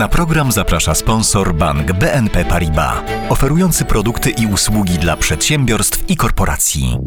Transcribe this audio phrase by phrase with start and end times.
[0.00, 2.94] Na program zaprasza sponsor bank BNP Paribas,
[3.28, 6.98] oferujący produkty i usługi dla przedsiębiorstw i korporacji.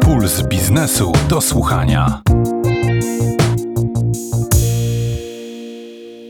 [0.00, 2.22] Puls biznesu do słuchania.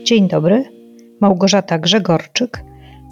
[0.03, 0.63] Dzień dobry,
[1.21, 2.63] Małgorzata Grzegorczyk.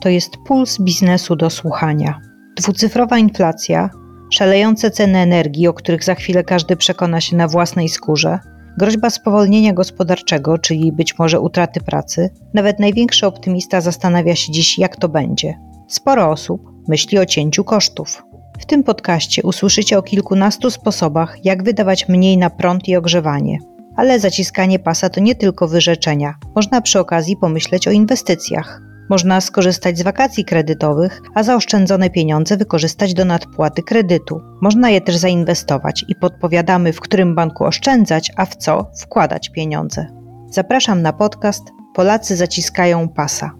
[0.01, 2.19] To jest Puls biznesu do słuchania.
[2.57, 3.89] Dwucyfrowa inflacja,
[4.33, 8.39] szalejące ceny energii, o których za chwilę każdy przekona się na własnej skórze,
[8.77, 14.95] groźba spowolnienia gospodarczego, czyli być może utraty pracy, nawet największy optymista zastanawia się dziś, jak
[14.95, 15.59] to będzie.
[15.87, 18.23] Sporo osób myśli o cięciu kosztów.
[18.59, 23.57] W tym podcaście usłyszycie o kilkunastu sposobach, jak wydawać mniej na prąd i ogrzewanie.
[23.95, 26.35] Ale zaciskanie pasa to nie tylko wyrzeczenia.
[26.55, 28.86] Można przy okazji pomyśleć o inwestycjach.
[29.09, 34.41] Można skorzystać z wakacji kredytowych, a zaoszczędzone pieniądze wykorzystać do nadpłaty kredytu.
[34.61, 40.07] Można je też zainwestować i podpowiadamy, w którym banku oszczędzać, a w co wkładać pieniądze.
[40.51, 41.63] Zapraszam na podcast
[41.95, 43.51] Polacy zaciskają pasa.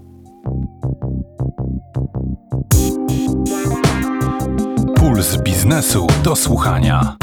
[4.95, 7.15] Puls biznesu do słuchania.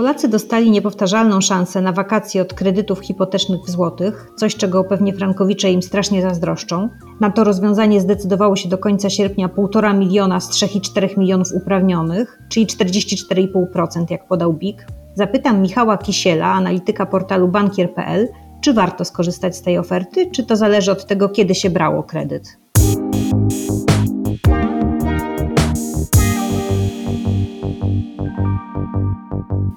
[0.00, 5.70] Polacy dostali niepowtarzalną szansę na wakacje od kredytów hipotecznych w złotych, coś czego pewnie frankowicze
[5.72, 6.88] im strasznie zazdroszczą.
[7.20, 12.66] Na to rozwiązanie zdecydowało się do końca sierpnia 1,5 miliona z 3,4 milionów uprawnionych, czyli
[12.66, 14.86] 44,5% jak podał BIK.
[15.14, 18.28] Zapytam Michała Kisiela, analityka portalu bankier.pl,
[18.60, 22.58] czy warto skorzystać z tej oferty, czy to zależy od tego, kiedy się brało kredyt.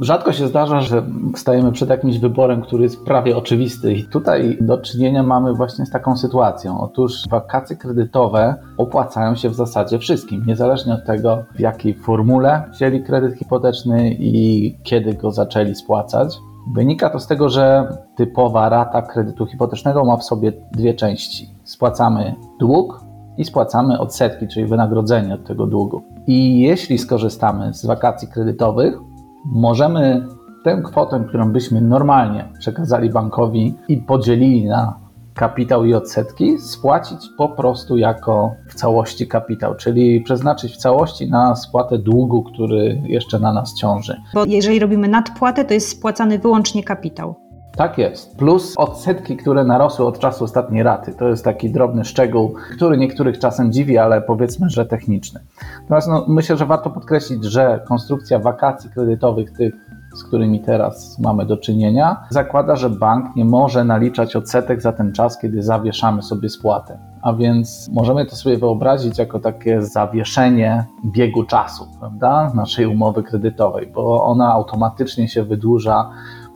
[0.04, 1.04] Rzadko się zdarza, że
[1.36, 3.94] stajemy przed jakimś wyborem, który jest prawie oczywisty.
[3.94, 6.82] I tutaj do czynienia mamy właśnie z taką sytuacją.
[6.82, 13.04] Otóż wakacje kredytowe opłacają się w zasadzie wszystkim, niezależnie od tego, w jakiej formule wzięli
[13.04, 16.38] kredyt hipoteczny i kiedy go zaczęli spłacać.
[16.76, 21.50] Wynika to z tego, że typowa rata kredytu hipotecznego ma w sobie dwie części.
[21.64, 23.02] Spłacamy dług
[23.38, 26.02] i spłacamy odsetki, czyli wynagrodzenie od tego długu.
[26.28, 29.00] I jeśli skorzystamy z wakacji kredytowych,
[29.46, 30.28] możemy
[30.64, 35.04] tę kwotę, którą byśmy normalnie przekazali bankowi i podzielili na
[35.36, 41.56] kapitał i odsetki, spłacić po prostu jako w całości kapitał, czyli przeznaczyć w całości na
[41.56, 44.22] spłatę długu, który jeszcze na nas ciąży.
[44.34, 47.43] Bo jeżeli robimy nadpłatę, to jest spłacany wyłącznie kapitał.
[47.78, 48.38] Tak jest.
[48.38, 51.14] Plus odsetki, które narosły od czasu ostatniej raty.
[51.14, 55.40] To jest taki drobny szczegół, który niektórych czasem dziwi, ale powiedzmy, że techniczny.
[55.82, 59.74] Natomiast no, myślę, że warto podkreślić, że konstrukcja wakacji kredytowych, tych,
[60.16, 65.14] z którymi teraz mamy do czynienia, zakłada, że bank nie może naliczać odsetek za ten
[65.14, 67.00] czas, kiedy zawieszamy sobie spłatę.
[67.22, 73.88] A więc możemy to sobie wyobrazić jako takie zawieszenie biegu czasu, prawda, naszej umowy kredytowej,
[73.88, 76.10] bo ona automatycznie się wydłuża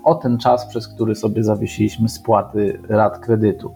[0.08, 3.74] o ten czas, przez który sobie zawiesiliśmy spłaty rat kredytu.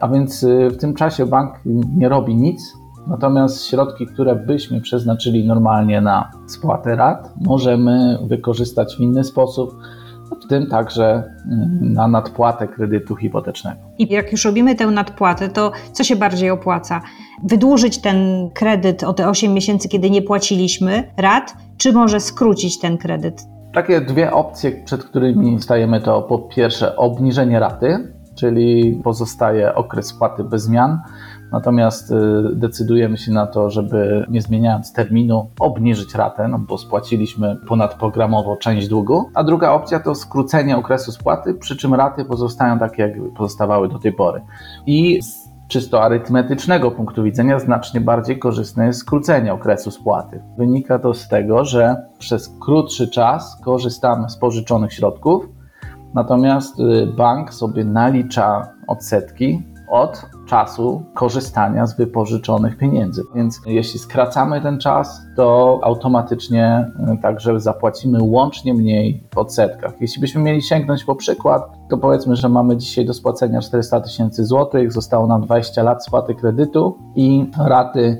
[0.00, 1.54] A więc y, w tym czasie bank
[1.96, 2.72] nie robi nic,
[3.06, 9.74] natomiast środki, które byśmy przeznaczyli normalnie na spłatę rat, możemy wykorzystać w inny sposób,
[10.44, 11.50] w tym także y,
[11.80, 13.80] na nadpłatę kredytu hipotecznego.
[13.98, 17.00] I jak już robimy tę nadpłatę, to co się bardziej opłaca?
[17.44, 22.98] Wydłużyć ten kredyt o te 8 miesięcy, kiedy nie płaciliśmy rat, czy może skrócić ten
[22.98, 23.53] kredyt?
[23.74, 30.44] Takie dwie opcje, przed którymi stajemy, to po pierwsze obniżenie raty, czyli pozostaje okres spłaty
[30.44, 31.00] bez zmian,
[31.52, 32.14] natomiast y,
[32.54, 38.88] decydujemy się na to, żeby nie zmieniając terminu obniżyć ratę, no bo spłaciliśmy ponadprogramowo część
[38.88, 43.88] długu, a druga opcja to skrócenie okresu spłaty, przy czym raty pozostają takie, jak pozostawały
[43.88, 44.40] do tej pory.
[44.86, 45.20] I
[45.74, 50.42] czysto arytmetycznego punktu widzenia znacznie bardziej korzystne jest skrócenie okresu spłaty.
[50.58, 55.48] Wynika to z tego, że przez krótszy czas korzystamy z pożyczonych środków,
[56.14, 63.22] natomiast y, bank sobie nalicza odsetki od czasu korzystania z wypożyczonych pieniędzy.
[63.34, 69.92] Więc jeśli skracamy ten czas, to automatycznie y, także zapłacimy łącznie mniej w odsetkach.
[70.00, 74.44] Jeśli byśmy mieli sięgnąć po przykład, to powiedzmy, że mamy dzisiaj do spłacenia 400 tysięcy
[74.44, 78.18] złotych, zostało nam 20 lat spłaty kredytu i raty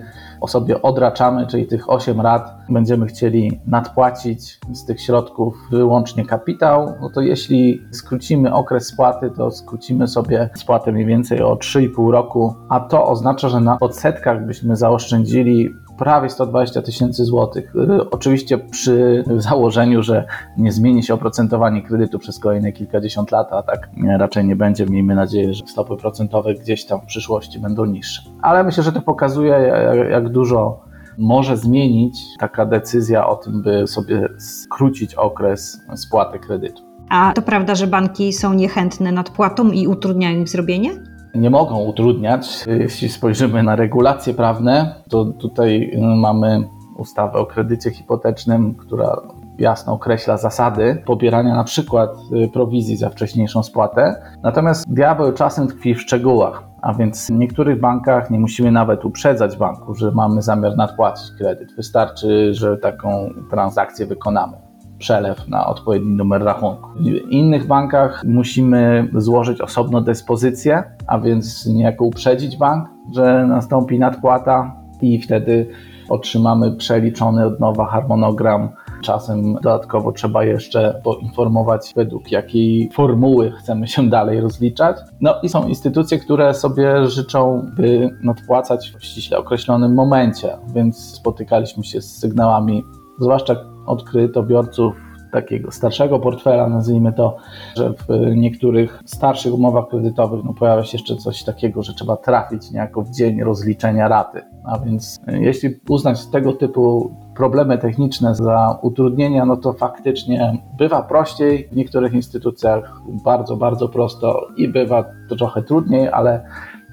[0.49, 7.11] sobie odraczamy, czyli tych 8 rat będziemy chcieli nadpłacić z tych środków wyłącznie kapitał, no
[7.11, 12.81] to jeśli skrócimy okres spłaty, to skrócimy sobie spłatę mniej więcej o 3,5 roku, a
[12.81, 17.77] to oznacza, że na odsetkach byśmy zaoszczędzili prawie 120 tysięcy złotych.
[17.77, 20.25] Y, oczywiście przy założeniu, że
[20.57, 23.89] nie zmieni się oprocentowanie kredytu przez kolejne kilkadziesiąt lat, a tak
[24.19, 24.87] raczej nie będzie.
[24.87, 28.23] Miejmy nadzieję, że stopy procentowe gdzieś tam w przyszłości będą niższe.
[28.43, 29.73] Ale myślę, że to pokazuje,
[30.11, 30.85] jak dużo
[31.19, 36.83] może zmienić taka decyzja o tym, by sobie skrócić okres spłaty kredytu.
[37.09, 40.91] A to prawda, że banki są niechętne nadpłatą i utrudniają ich zrobienie?
[41.35, 42.65] Nie mogą utrudniać.
[42.67, 49.17] Jeśli spojrzymy na regulacje prawne, to tutaj mamy ustawę o kredycie hipotecznym, która
[49.59, 52.11] jasno określa zasady pobierania na przykład
[52.45, 54.23] y, prowizji za wcześniejszą spłatę.
[54.43, 59.57] Natomiast diabeł czasem tkwi w szczegółach, a więc w niektórych bankach nie musimy nawet uprzedzać
[59.57, 61.77] banku, że mamy zamiar nadpłacić kredyt.
[61.77, 64.64] Wystarczy, że taką transakcję wykonamy.
[65.05, 66.89] Przelew na odpowiedni numer rachunku.
[66.97, 74.77] W innych bankach musimy złożyć osobno dyspozycję, a więc niejako uprzedzić bank, że nastąpi nadpłata
[75.03, 75.67] i wtedy
[76.09, 78.69] otrzymamy przeliczony od nowa harmonogram.
[79.03, 84.97] Czasem dodatkowo trzeba jeszcze poinformować, według jakiej formuły chcemy się dalej rozliczać.
[85.21, 91.85] No i są instytucje, które sobie życzą, by nadpłacać w ściśle określonym momencie, więc spotykaliśmy
[91.85, 92.83] się z sygnałami,
[93.21, 94.95] zwłaszcza od kredytobiorców
[95.35, 97.37] takiego starszego portfela, nazwijmy to,
[97.77, 102.71] że w niektórych starszych umowach kredytowych no, pojawia się jeszcze coś takiego, że trzeba trafić
[102.71, 104.43] niejako w dzień rozliczenia raty.
[104.65, 111.03] A więc e, jeśli uznać tego typu problemy techniczne za utrudnienia, no to faktycznie bywa
[111.03, 115.05] prościej, w niektórych instytucjach bardzo, bardzo prosto i bywa
[115.39, 116.45] trochę trudniej, ale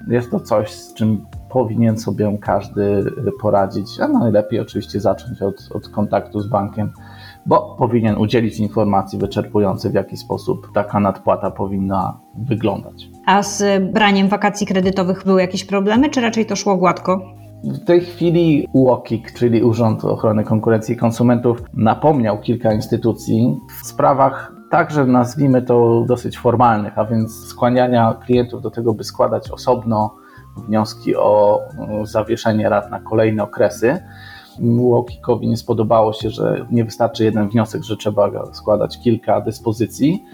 [0.08, 3.04] jest to coś, z czym powinien sobie każdy
[3.40, 6.92] poradzić, a najlepiej oczywiście zacząć od, od kontaktu z bankiem
[7.46, 13.08] bo powinien udzielić informacji wyczerpującej, w jaki sposób taka nadpłata powinna wyglądać.
[13.26, 17.20] A z braniem wakacji kredytowych były jakieś problemy, czy raczej to szło gładko?
[17.64, 24.52] W tej chwili UOKiK, czyli Urząd Ochrony Konkurencji i Konsumentów, napomniał kilka instytucji w sprawach
[24.70, 30.14] także nazwijmy to dosyć formalnych, a więc skłaniania klientów do tego, by składać osobno
[30.56, 31.60] wnioski o
[32.02, 34.02] zawieszenie rat na kolejne okresy.
[34.78, 40.24] Łokikowi nie spodobało się, że nie wystarczy jeden wniosek, że trzeba składać kilka dyspozycji.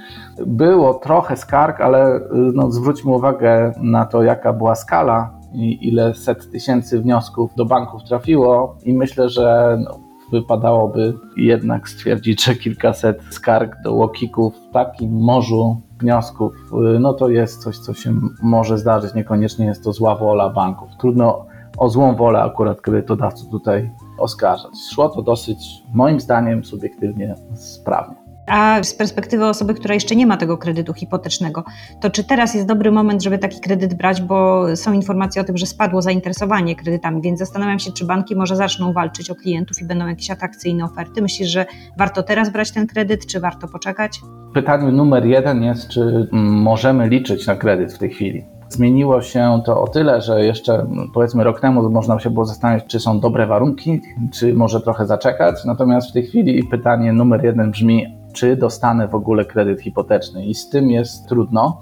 [0.47, 6.51] Było trochę skarg, ale no, zwróćmy uwagę na to, jaka była skala i ile set
[6.51, 9.99] tysięcy wniosków do banków trafiło i myślę, że no,
[10.33, 16.53] wypadałoby jednak stwierdzić, że kilkaset skarg do łokików w takim morzu wniosków,
[17.01, 19.15] no to jest coś, co się może zdarzyć.
[19.15, 20.89] Niekoniecznie jest to zła wola banków.
[20.99, 21.47] Trudno
[21.79, 24.73] o złą wolę akurat kredytodawców tutaj oskarżać.
[24.93, 28.17] Szło to dosyć, moim zdaniem, subiektywnie sprawnie.
[28.51, 31.65] A z perspektywy osoby, która jeszcze nie ma tego kredytu hipotecznego,
[32.01, 35.57] to czy teraz jest dobry moment, żeby taki kredyt brać, bo są informacje o tym,
[35.57, 39.85] że spadło zainteresowanie kredytami, więc zastanawiam się, czy banki może zaczną walczyć o klientów i
[39.85, 41.23] będą jakieś atrakcyjne oferty.
[41.23, 41.67] Myślisz, że
[41.99, 44.21] warto teraz brać ten kredyt, czy warto poczekać?
[44.55, 48.45] Pytanie numer jeden jest, czy możemy liczyć na kredyt w tej chwili.
[48.69, 53.01] Zmieniło się to o tyle, że jeszcze powiedzmy rok temu można się było zastanawiać, czy
[53.01, 54.01] są dobre warunki,
[54.33, 55.65] czy może trochę zaczekać.
[55.65, 60.55] Natomiast w tej chwili pytanie numer jeden brzmi, czy dostanę w ogóle kredyt hipoteczny i
[60.55, 61.81] z tym jest trudno.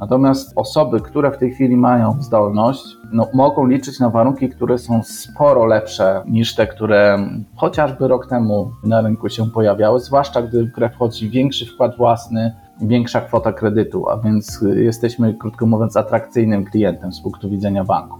[0.00, 2.82] Natomiast osoby, które w tej chwili mają zdolność,
[3.12, 7.18] no, mogą liczyć na warunki, które są sporo lepsze niż te, które
[7.56, 12.54] chociażby rok temu na rynku się pojawiały, zwłaszcza gdy w grę wchodzi większy wkład własny,
[12.80, 18.18] większa kwota kredytu, a więc jesteśmy, krótko mówiąc, atrakcyjnym klientem z punktu widzenia banku.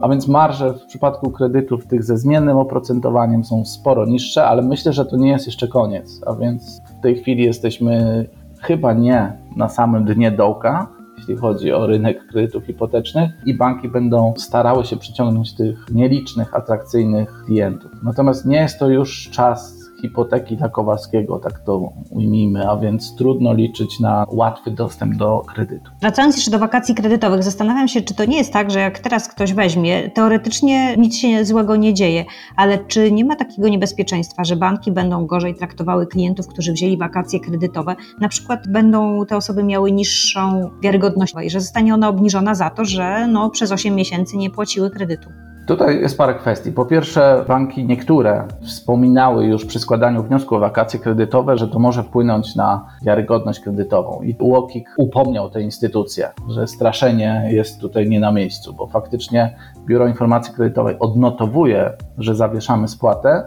[0.00, 4.92] A więc marże w przypadku kredytów tych ze zmiennym oprocentowaniem są sporo niższe, ale myślę,
[4.92, 6.20] że to nie jest jeszcze koniec.
[6.26, 8.24] A więc w tej chwili jesteśmy
[8.60, 10.86] chyba nie na samym dnie dołka,
[11.18, 17.44] jeśli chodzi o rynek kredytów hipotecznych i banki będą starały się przyciągnąć tych nielicznych, atrakcyjnych
[17.44, 17.90] klientów.
[18.02, 23.54] Natomiast nie jest to już czas hipoteki dla Kowalskiego, tak to ujmijmy, a więc trudno
[23.54, 25.90] liczyć na łatwy dostęp do kredytu.
[26.00, 29.28] Wracając jeszcze do wakacji kredytowych, zastanawiam się, czy to nie jest tak, że jak teraz
[29.28, 32.24] ktoś weźmie, teoretycznie nic się złego nie dzieje,
[32.56, 37.40] ale czy nie ma takiego niebezpieczeństwa, że banki będą gorzej traktowały klientów, którzy wzięli wakacje
[37.40, 42.70] kredytowe, na przykład będą te osoby miały niższą wiarygodność i że zostanie ona obniżona za
[42.70, 45.30] to, że no, przez 8 miesięcy nie płaciły kredytu.
[45.66, 46.72] Tutaj jest parę kwestii.
[46.72, 52.02] Po pierwsze, banki niektóre wspominały już przy składaniu wniosku o wakacje kredytowe, że to może
[52.02, 54.22] wpłynąć na wiarygodność kredytową.
[54.22, 59.56] I UOKiK upomniał te instytucje, że straszenie jest tutaj nie na miejscu, bo faktycznie
[59.86, 63.44] Biuro Informacji Kredytowej odnotowuje, że zawieszamy spłatę,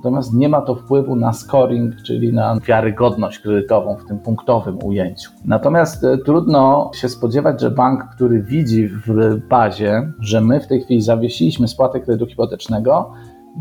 [0.00, 5.30] Natomiast nie ma to wpływu na scoring, czyli na wiarygodność kredytową w tym punktowym ujęciu.
[5.44, 10.80] Natomiast e, trudno się spodziewać, że bank, który widzi w bazie, że my w tej
[10.80, 13.12] chwili zawiesiliśmy spłatę kredytu hipotecznego,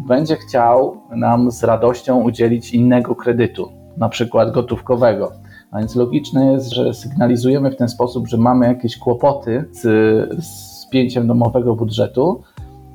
[0.07, 5.31] będzie chciał nam z radością udzielić innego kredytu, na przykład gotówkowego.
[5.71, 11.27] A więc logiczne jest, że sygnalizujemy w ten sposób, że mamy jakieś kłopoty z spięciem
[11.27, 12.41] domowego budżetu,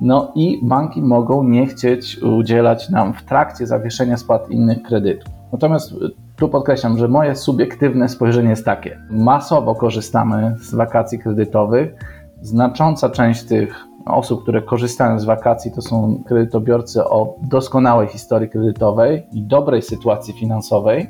[0.01, 5.33] No i banki mogą nie chcieć udzielać nam w trakcie zawieszenia spłat innych kredytów.
[5.51, 5.93] Natomiast
[6.35, 8.99] tu podkreślam, że moje subiektywne spojrzenie jest takie.
[9.09, 11.93] Masowo korzystamy z wakacji kredytowych.
[12.41, 19.27] Znacząca część tych osób, które korzystają z wakacji, to są kredytobiorcy o doskonałej historii kredytowej
[19.31, 21.07] i dobrej sytuacji finansowej.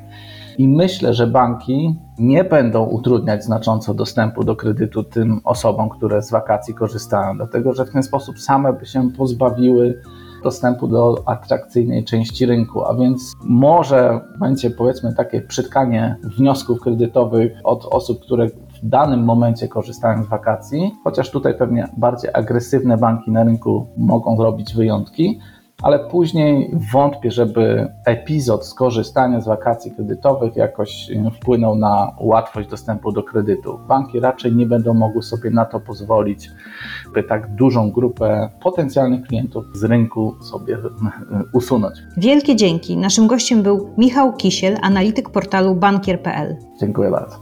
[0.58, 6.30] I myślę, że banki nie będą utrudniać znacząco dostępu do kredytu tym osobom, które z
[6.30, 10.00] wakacji korzystają, dlatego że w ten sposób same by się pozbawiły
[10.42, 17.84] dostępu do atrakcyjnej części rynku, a więc może będzie powiedzmy takie przytkanie wniosków kredytowych od
[17.84, 18.48] osób, które
[18.82, 24.36] w danym momencie korzystają z wakacji, chociaż tutaj pewnie bardziej agresywne banki na rynku mogą
[24.36, 25.40] zrobić wyjątki,
[25.82, 33.22] ale później wątpię, żeby epizod skorzystania z wakacji kredytowych jakoś wpłynął na łatwość dostępu do
[33.22, 33.78] kredytu.
[33.88, 36.50] Banki raczej nie będą mogły sobie na to pozwolić,
[37.14, 40.78] by tak dużą grupę potencjalnych klientów z rynku sobie
[41.52, 41.94] usunąć.
[42.16, 42.96] Wielkie dzięki.
[42.96, 46.56] Naszym gościem był Michał Kisiel, analityk portalu bankier.pl.
[46.80, 47.36] Dziękuję bardzo.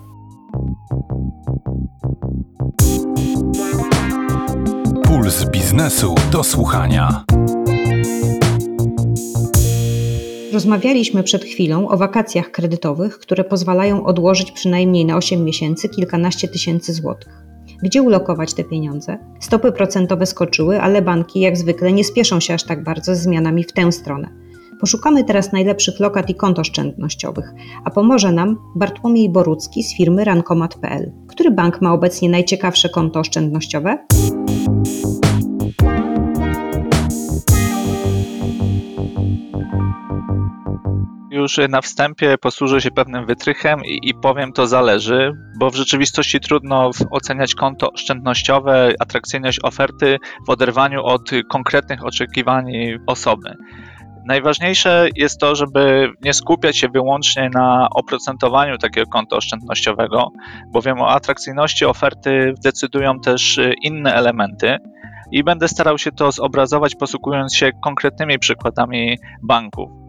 [5.35, 7.25] Puls biznesu do słuchania.
[10.53, 16.93] Rozmawialiśmy przed chwilą o wakacjach kredytowych, które pozwalają odłożyć przynajmniej na 8 miesięcy kilkanaście tysięcy
[16.93, 17.33] złotych.
[17.83, 19.19] Gdzie ulokować te pieniądze?
[19.41, 23.65] Stopy procentowe skoczyły, ale banki jak zwykle nie spieszą się aż tak bardzo z zmianami
[23.65, 24.29] w tę stronę.
[24.81, 27.53] Poszukamy teraz najlepszych lokat i kont oszczędnościowych,
[27.85, 31.13] a pomoże nam Bartłomiej Borucki z firmy rankomat.pl.
[31.29, 33.99] Który bank ma obecnie najciekawsze konto oszczędnościowe?
[41.45, 46.41] Już na wstępie posłużę się pewnym wytrychem i, i, powiem to zależy, bo w rzeczywistości
[46.41, 52.65] trudno oceniać konto oszczędnościowe, atrakcyjność oferty w oderwaniu od konkretnych oczekiwań
[53.07, 53.57] osoby.
[54.25, 60.29] Najważniejsze jest to, żeby nie skupiać się wyłącznie na oprocentowaniu takiego konta oszczędnościowego,
[60.69, 64.79] bowiem o atrakcyjności oferty decydują też inne elementy.
[65.33, 70.04] I będę starał się to zobrazować, posługując się konkretnymi przykładami banków.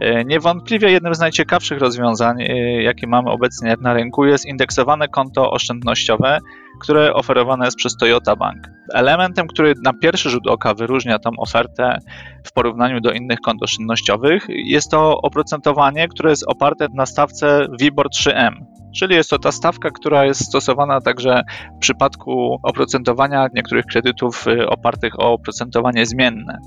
[0.00, 5.50] E, niewątpliwie jednym z najciekawszych rozwiązań, e, jakie mamy obecnie na rynku, jest indeksowane konto
[5.50, 6.38] oszczędnościowe,
[6.80, 8.58] które oferowane jest przez Toyota Bank.
[8.94, 11.98] Elementem, który na pierwszy rzut oka wyróżnia tą ofertę
[12.44, 18.06] w porównaniu do innych kont oszczędnościowych, jest to oprocentowanie, które jest oparte na stawce WIBOR
[18.08, 18.52] 3M.
[18.96, 21.42] Czyli jest to ta stawka, która jest stosowana także
[21.76, 26.58] w przypadku oprocentowania niektórych kredytów e, opartych o oprocentowanie zmienne.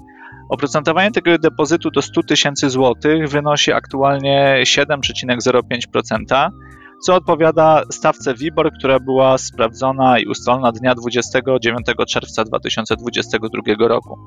[0.51, 6.50] Oprocentowanie tego depozytu do 100 tysięcy złotych wynosi aktualnie 7,05%,
[7.01, 14.17] co odpowiada stawce WIBOR, która była sprawdzona i ustalona dnia 29 czerwca 2022 roku.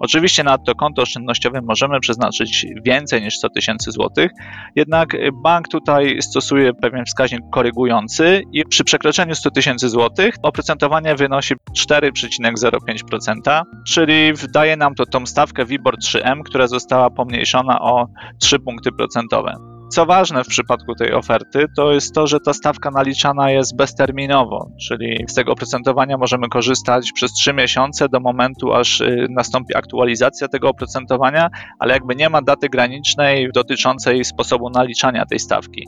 [0.00, 4.30] Oczywiście na to konto oszczędnościowe możemy przeznaczyć więcej niż 100 tysięcy złotych,
[4.76, 11.54] jednak bank tutaj stosuje pewien wskaźnik korygujący i przy przekroczeniu 100 tysięcy złotych oprocentowanie wynosi
[11.78, 18.06] 4,05%, czyli daje nam to tą stawkę WIBOR 3M, która została pomniejszona o
[18.40, 19.77] 3 punkty procentowe.
[19.88, 24.70] Co ważne w przypadku tej oferty, to jest to, że ta stawka naliczana jest bezterminowo,
[24.88, 30.48] czyli z tego oprocentowania możemy korzystać przez 3 miesiące do momentu, aż y, nastąpi aktualizacja
[30.48, 35.86] tego oprocentowania, ale jakby nie ma daty granicznej dotyczącej sposobu naliczania tej stawki.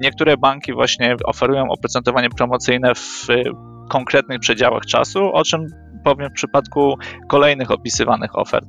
[0.00, 3.44] Niektóre banki właśnie oferują oprocentowanie promocyjne w y,
[3.88, 5.66] konkretnych przedziałach czasu, o czym
[6.04, 6.94] powiem w przypadku
[7.28, 8.66] kolejnych opisywanych ofert.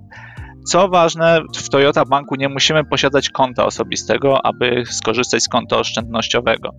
[0.66, 6.70] Co ważne, w Toyota Banku nie musimy posiadać konta osobistego, aby skorzystać z konta oszczędnościowego.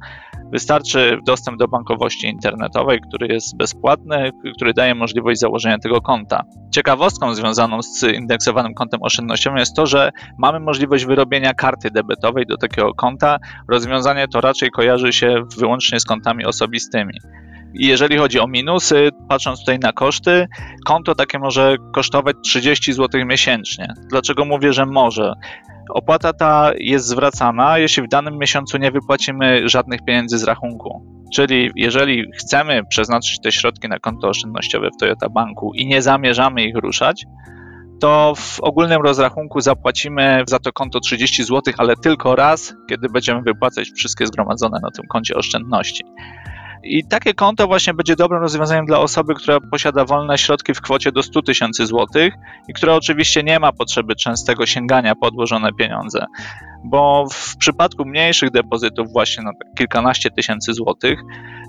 [0.52, 6.44] Wystarczy dostęp do bankowości internetowej, który jest bezpłatny, który daje możliwość założenia tego konta.
[6.70, 12.56] Ciekawostką związaną z indeksowanym kontem oszczędnościowym jest to, że mamy możliwość wyrobienia karty debetowej do
[12.56, 13.38] takiego konta.
[13.68, 17.14] Rozwiązanie to raczej kojarzy się wyłącznie z kontami osobistymi.
[17.74, 20.46] Jeżeli chodzi o minusy, patrząc tutaj na koszty,
[20.86, 23.94] konto takie może kosztować 30 zł miesięcznie.
[24.10, 25.32] Dlaczego mówię, że może?
[25.90, 31.14] Opłata ta jest zwracana, jeśli w danym miesiącu nie wypłacimy żadnych pieniędzy z rachunku.
[31.34, 36.64] Czyli jeżeli chcemy przeznaczyć te środki na konto oszczędnościowe w Toyota Banku i nie zamierzamy
[36.64, 37.24] ich ruszać,
[38.00, 43.42] to w ogólnym rozrachunku zapłacimy za to konto 30 zł, ale tylko raz, kiedy będziemy
[43.42, 46.04] wypłacać wszystkie zgromadzone na tym koncie oszczędności.
[46.84, 51.12] I takie konto właśnie będzie dobrym rozwiązaniem dla osoby, która posiada wolne środki w kwocie
[51.12, 52.34] do 100 tysięcy złotych
[52.68, 56.26] i która oczywiście nie ma potrzeby częstego sięgania po odłożone pieniądze.
[56.84, 61.20] Bo w przypadku mniejszych depozytów, właśnie na kilkanaście tysięcy złotych,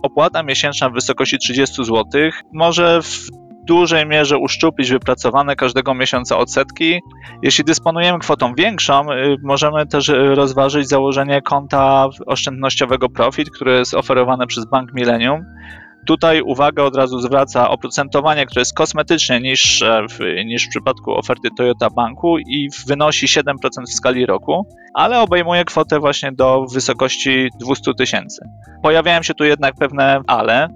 [0.04, 7.00] opłata miesięczna w wysokości 30 złotych może w dużej mierze uszczuplić wypracowane każdego miesiąca odsetki.
[7.42, 14.48] Jeśli dysponujemy kwotą większą, y, możemy też rozważyć założenie konta oszczędnościowego Profit, które jest oferowane
[14.48, 15.46] przez Bank Millennium.
[16.06, 21.50] Tutaj uwagę od razu zwraca oprocentowanie, które jest kosmetycznie niższe w, niż w przypadku oferty
[21.58, 23.44] Toyota Banku i wynosi 7%
[23.88, 28.46] w skali roku, ale obejmuje kwotę właśnie do wysokości 200 tysięcy.
[28.84, 30.68] Pojawiają się tu jednak pewne ale.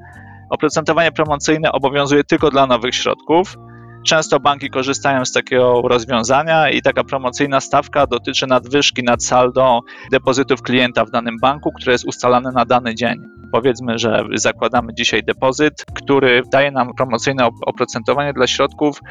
[0.50, 3.58] Oprocentowanie promocyjne obowiązuje tylko dla nowych środków.
[4.06, 9.80] Często banki korzystają z takiego rozwiązania i taka promocyjna stawka dotyczy nadwyżki nad saldo
[10.12, 13.20] depozytów klienta w danym banku, które jest ustalane na dany dzień.
[13.52, 19.02] Powiedzmy, że zakładamy dzisiaj depozyt, który daje nam promocyjne oprocentowanie dla środków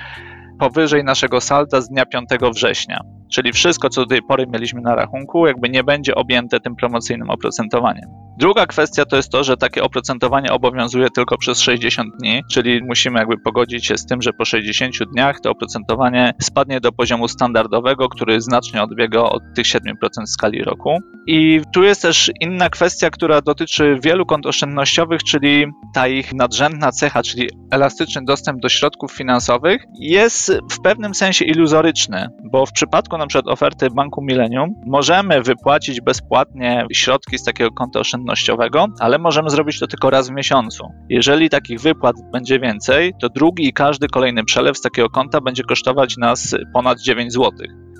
[0.59, 3.18] powyżej naszego salda z dnia 5 września.
[3.33, 7.31] Czyli wszystko, co do tej pory mieliśmy na rachunku, jakby nie będzie objęte tym promocyjnym
[7.31, 8.29] oprocentowaniem.
[8.39, 13.19] Druga kwestia to jest to, że takie oprocentowanie obowiązuje tylko przez 60 dni, czyli musimy
[13.19, 18.09] jakby pogodzić się z tym, że po 60 dniach to oprocentowanie spadnie do poziomu standardowego,
[18.09, 19.83] który znacznie odbiega od tych 7%
[20.27, 20.99] w skali roku.
[21.27, 26.93] I tu jest też inna kwestia, która dotyczy wielu kont oszczędnościowych, czyli ta ich nadrzędna
[26.93, 33.18] cecha, czyli elastyczny dostęp do środków finansowych jest w pewnym sensie iluzoryczny, bo w przypadku
[33.19, 39.51] na przykład oferty Banku Millennium możemy wypłacić bezpłatnie środki z takiego konta oszczędnościowego, ale możemy
[39.51, 40.85] zrobić to tylko raz w miesiącu.
[41.09, 45.63] Jeżeli takich wypłat będzie więcej, to drugi i każdy kolejny przelew z takiego konta będzie
[45.63, 47.53] kosztować nas ponad 9 zł.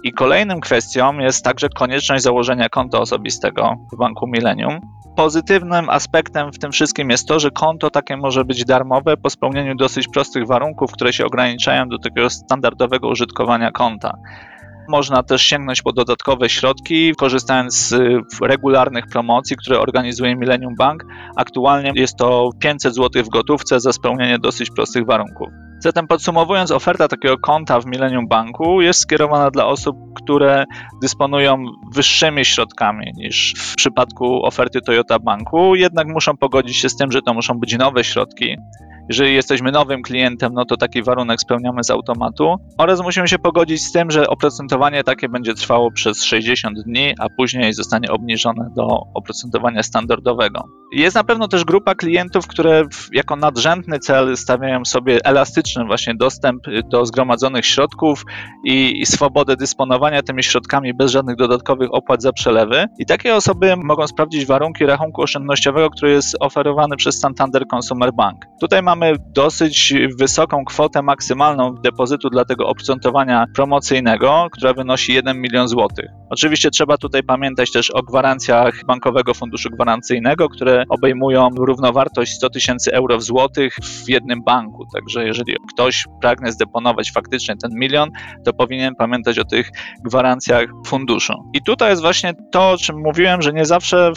[0.05, 4.81] I kolejną kwestią jest także konieczność założenia konta osobistego w Banku Millennium.
[5.17, 9.75] Pozytywnym aspektem w tym wszystkim jest to, że konto takie może być darmowe po spełnieniu
[9.75, 14.19] dosyć prostych warunków, które się ograniczają do takiego standardowego użytkowania konta.
[14.89, 17.95] Można też sięgnąć po dodatkowe środki, korzystając z
[18.43, 21.05] regularnych promocji, które organizuje Millennium Bank.
[21.37, 25.49] Aktualnie jest to 500 zł w gotówce za spełnienie dosyć prostych warunków.
[25.81, 30.65] Zatem podsumowując, oferta takiego konta w Millennium Banku jest skierowana dla osób, które
[31.03, 31.65] dysponują
[31.95, 37.23] wyższymi środkami niż w przypadku oferty Toyota Banku, jednak muszą pogodzić się z tym, że
[37.23, 38.57] to muszą być nowe środki,
[39.09, 43.85] jeżeli jesteśmy nowym klientem, no to taki warunek spełniamy z automatu oraz musimy się pogodzić
[43.85, 48.87] z tym, że oprocentowanie takie będzie trwało przez 60 dni, a później zostanie obniżone do
[49.15, 50.65] oprocentowania standardowego.
[50.93, 56.63] Jest na pewno też grupa klientów, które jako nadrzędny cel stawiają sobie elastyczny właśnie dostęp
[56.91, 58.25] do zgromadzonych środków
[58.65, 62.87] i, i swobodę dysponowania tymi środkami bez żadnych dodatkowych opłat za przelewy.
[62.99, 68.45] I takie osoby mogą sprawdzić warunki rachunku oszczędnościowego, który jest oferowany przez Santander Consumer Bank.
[68.61, 75.41] Tutaj mamy mamy dosyć wysoką kwotę maksymalną depozytu dla tego oprocentowania promocyjnego, która wynosi 1
[75.41, 76.07] milion złotych.
[76.31, 82.93] Oczywiście trzeba tutaj pamiętać też o gwarancjach Bankowego Funduszu Gwarancyjnego, które obejmują równowartość 100 tysięcy
[82.93, 84.87] euro w złotych w jednym banku.
[84.95, 88.11] Także jeżeli ktoś pragnie zdeponować faktycznie ten milion,
[88.45, 89.71] to powinien pamiętać o tych
[90.05, 91.35] gwarancjach funduszu.
[91.55, 94.13] I tutaj jest właśnie to, o czym mówiłem, że nie zawsze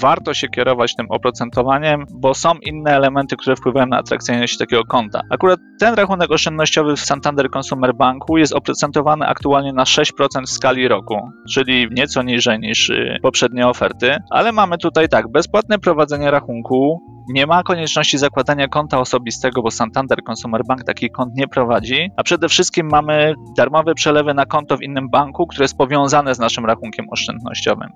[0.00, 4.25] warto się kierować tym oprocentowaniem, bo są inne elementy, które wpływają na atrakcyjność
[4.58, 5.22] takiego konta.
[5.30, 10.88] Akurat ten rachunek oszczędnościowy w Santander Consumer Banku jest oprocentowany aktualnie na 6% w skali
[10.88, 17.00] roku, czyli nieco niżej niż y, poprzednie oferty, ale mamy tutaj tak, bezpłatne prowadzenie rachunku,
[17.28, 22.22] nie ma konieczności zakładania konta osobistego, bo Santander Consumer Bank takich kont nie prowadzi, a
[22.22, 26.66] przede wszystkim mamy darmowe przelewy na konto w innym banku, które jest powiązane z naszym
[26.66, 27.88] rachunkiem oszczędnościowym.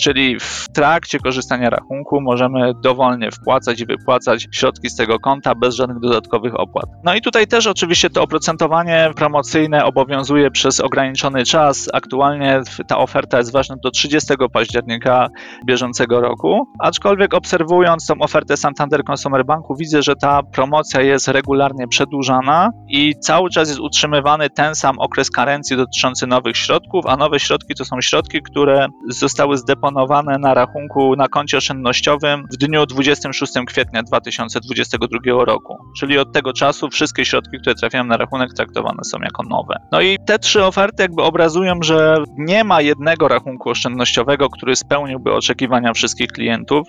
[0.00, 5.74] Czyli w trakcie korzystania rachunku możemy dowolnie wpłacać i wypłacać środki z tego konta bez
[5.74, 6.86] żadnych dodatkowych opłat.
[7.04, 11.88] No i tutaj też oczywiście to oprocentowanie promocyjne obowiązuje przez ograniczony czas.
[11.92, 15.28] Aktualnie ta oferta jest ważna do 30 października
[15.66, 21.88] bieżącego roku, aczkolwiek obserwując tą ofertę Santander Consumer Banku widzę, że ta promocja jest regularnie
[21.88, 27.40] przedłużana i cały czas jest utrzymywany ten sam okres karencji dotyczący nowych środków, a nowe
[27.40, 33.52] środki to są środki, które zostały zdeponowane na rachunku na koncie oszczędnościowym w dniu 26
[33.66, 35.49] kwietnia 2022 roku.
[35.98, 39.76] Czyli od tego czasu wszystkie środki, które trafiają na rachunek, traktowane są jako nowe.
[39.92, 45.32] No i te trzy oferty jakby obrazują, że nie ma jednego rachunku oszczędnościowego, który spełniłby
[45.32, 46.88] oczekiwania wszystkich klientów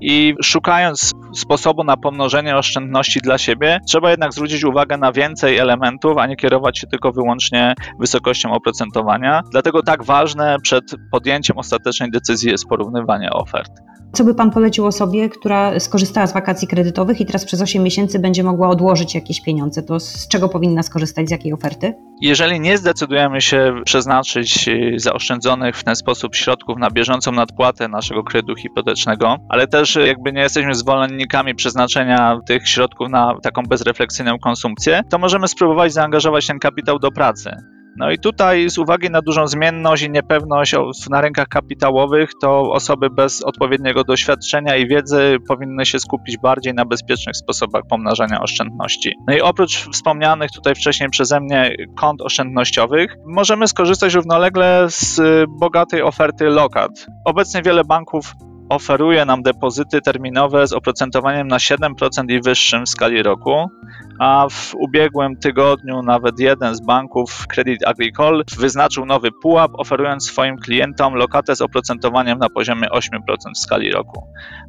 [0.00, 6.18] i szukając sposobu na pomnożenie oszczędności dla siebie, trzeba jednak zwrócić uwagę na więcej elementów,
[6.18, 9.42] a nie kierować się tylko wyłącznie wysokością oprocentowania.
[9.50, 13.70] Dlatego tak ważne przed podjęciem ostatecznej decyzji jest porównywanie ofert.
[14.12, 18.18] Co by Pan polecił osobie, która skorzystała z wakacji kredytowych i teraz przez 8 miesięcy
[18.18, 19.82] będzie mogła odłożyć jakieś pieniądze?
[19.82, 21.94] To z czego powinna skorzystać, z jakiej oferty?
[22.20, 28.22] Jeżeli nie zdecydujemy się przeznaczyć y, zaoszczędzonych w ten sposób środków na bieżącą nadpłatę naszego
[28.22, 34.38] kredytu hipotecznego, ale też y, jakby nie jesteśmy zwolennikami przeznaczenia tych środków na taką bezrefleksyjną
[34.38, 37.77] konsumpcję, to możemy spróbować zaangażować ten kapitał do pracy.
[37.98, 40.74] No i tutaj z uwagi na dużą zmienność i niepewność
[41.10, 46.84] na rynkach kapitałowych, to osoby bez odpowiedniego doświadczenia i wiedzy powinny się skupić bardziej na
[46.84, 49.14] bezpiecznych sposobach pomnażania oszczędności.
[49.28, 55.20] No i oprócz wspomnianych tutaj wcześniej przeze mnie kont oszczędnościowych, możemy skorzystać równolegle z
[55.60, 57.06] bogatej oferty lokat.
[57.24, 58.34] Obecnie wiele banków
[58.68, 63.70] oferuje nam depozyty terminowe z oprocentowaniem na 7% i wyższym w skali roku,
[64.18, 70.56] a w ubiegłym tygodniu nawet jeden z banków, Credit Agricole, wyznaczył nowy pułap, oferując swoim
[70.56, 73.08] klientom lokatę z oprocentowaniem na poziomie 8%
[73.54, 74.26] w skali roku.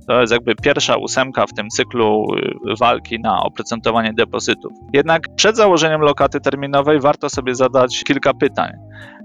[0.08, 4.72] To jest jakby pierwsza ósemka w tym cyklu y, walki na oprocentowanie depozytów.
[4.94, 8.72] Jednak przed założeniem lokaty terminowej warto sobie zadać kilka pytań.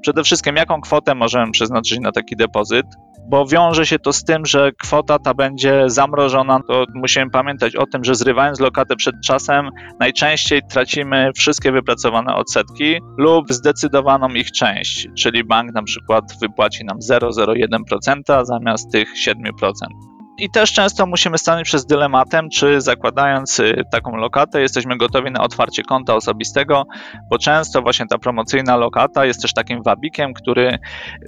[0.01, 2.87] Przede wszystkim, jaką kwotę możemy przeznaczyć na taki depozyt?
[3.27, 6.61] Bo wiąże się to z tym, że kwota ta będzie zamrożona.
[6.69, 13.01] To musimy pamiętać o tym, że zrywając lokatę przed czasem, najczęściej tracimy wszystkie wypracowane odsetki
[13.19, 20.13] lub zdecydowaną ich część, czyli bank na przykład wypłaci nam 0,01% zamiast tych 7%.
[20.38, 25.42] I też często musimy stanąć przez dylematem, czy zakładając y, taką lokatę, jesteśmy gotowi na
[25.42, 26.85] otwarcie konta osobistego,
[27.31, 30.79] bo często właśnie ta promocyjna lokata jest też takim wabikiem, który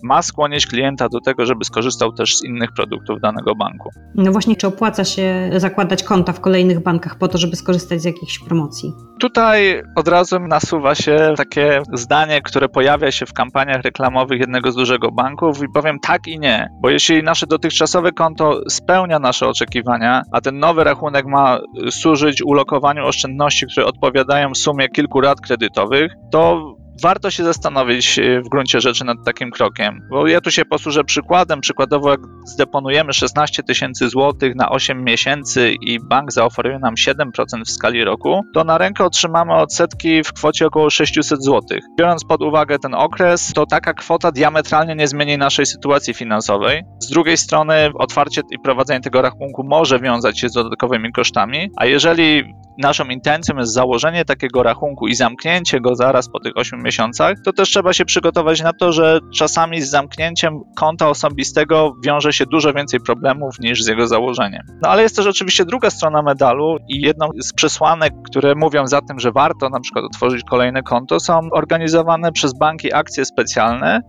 [0.02, 3.90] ma skłonić klienta do tego, żeby skorzystał też z innych produktów danego banku.
[4.14, 8.04] No właśnie, czy opłaca się zakładać konta w kolejnych bankach po to, żeby skorzystać z
[8.04, 8.92] jakichś promocji?
[9.20, 14.74] Tutaj od razu nasuwa się takie zdanie, które pojawia się w kampaniach reklamowych jednego z
[14.74, 20.22] dużego banków i powiem tak i nie, bo jeśli nasze dotychczasowe konto spełnia nasze oczekiwania,
[20.32, 21.58] a ten nowy rachunek ma
[21.90, 28.48] służyć ulokowaniu oszczędności, które odpowiadają sumie kilku rat kredytowych, to warto się zastanowić e, w
[28.48, 30.00] gruncie rzeczy nad takim krokiem.
[30.10, 31.60] Bo ja tu się posłużę przykładem.
[31.60, 37.70] Przykładowo, jak zdeponujemy 16 tysięcy złotych na 8 miesięcy i bank zaoferuje nam 7% w
[37.70, 41.84] skali roku, to na rękę otrzymamy odsetki w kwocie około 600 złotych.
[41.98, 46.82] Biorąc pod uwagę ten okres, to taka kwota diametralnie nie zmieni naszej sytuacji finansowej.
[47.00, 51.86] Z drugiej strony, otwarcie i prowadzenie tego rachunku może wiązać się z dodatkowymi kosztami, a
[51.86, 57.36] jeżeli naszą intencją jest założenie takiego rachunku i zamknięcie go zaraz po tych 8 miesiącach,
[57.44, 62.46] to też trzeba się przygotować na to, że czasami z zamknięciem konta osobistego wiąże się
[62.46, 64.62] dużo więcej problemów niż z jego założeniem.
[64.82, 69.00] No ale jest też oczywiście druga strona medalu i jedną z przesłanek, które mówią za
[69.00, 74.00] tym, że warto na przykład otworzyć kolejne konto, są organizowane przez banki akcje specjalne,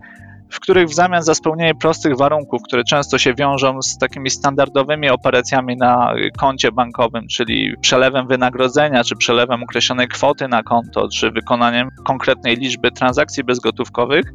[0.50, 5.10] w których w zamian za spełnienie prostych warunków, które często się wiążą z takimi standardowymi
[5.10, 11.88] operacjami na koncie bankowym, czyli przelewem wynagrodzenia, czy przelewem określonej kwoty na konto, czy wykonaniem
[12.04, 14.32] konkretnej liczby transakcji bezgotówkowych,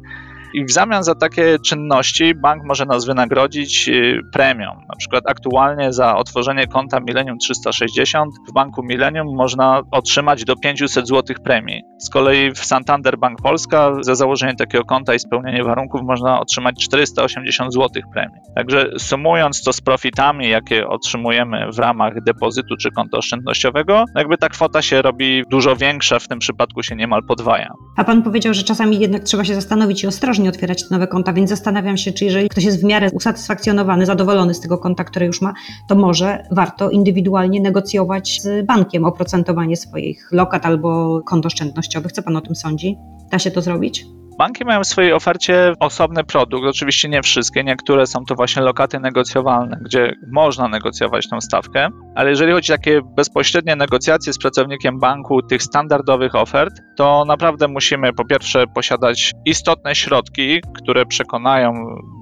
[0.54, 4.66] i w zamian za takie czynności bank może nas wynagrodzić y, premią.
[4.88, 11.08] Na przykład aktualnie za otworzenie konta Millennium 360 w banku Millennium można otrzymać do 500
[11.08, 11.82] zł premii.
[11.98, 16.84] Z kolei w Santander Bank Polska za założenie takiego konta i spełnienie warunków można otrzymać
[16.84, 18.40] 480 zł premii.
[18.56, 24.38] Także sumując to z profitami, jakie otrzymujemy w ramach depozytu czy konta oszczędnościowego, no jakby
[24.38, 27.72] ta kwota się robi dużo większa, w tym przypadku się niemal podwaja.
[27.96, 31.50] A pan powiedział, że czasami jednak trzeba się zastanowić i ostrożnie otwierać nowe konta, więc
[31.50, 35.40] zastanawiam się, czy jeżeli ktoś jest w miarę usatysfakcjonowany, zadowolony z tego konta, które już
[35.40, 35.54] ma,
[35.88, 42.12] to może warto indywidualnie negocjować z bankiem oprocentowanie swoich lokat albo kont oszczędnościowych.
[42.12, 42.96] Co pan o tym sądzi?
[43.30, 44.06] Da się to zrobić?
[44.38, 49.00] Banki mają w swojej ofercie osobny produkt, oczywiście nie wszystkie, niektóre są to właśnie lokaty
[49.00, 55.00] negocjowalne, gdzie można negocjować tą stawkę, ale jeżeli chodzi o takie bezpośrednie negocjacje z pracownikiem
[55.00, 61.72] banku tych standardowych ofert, to naprawdę musimy po pierwsze posiadać istotne środki, które przekonają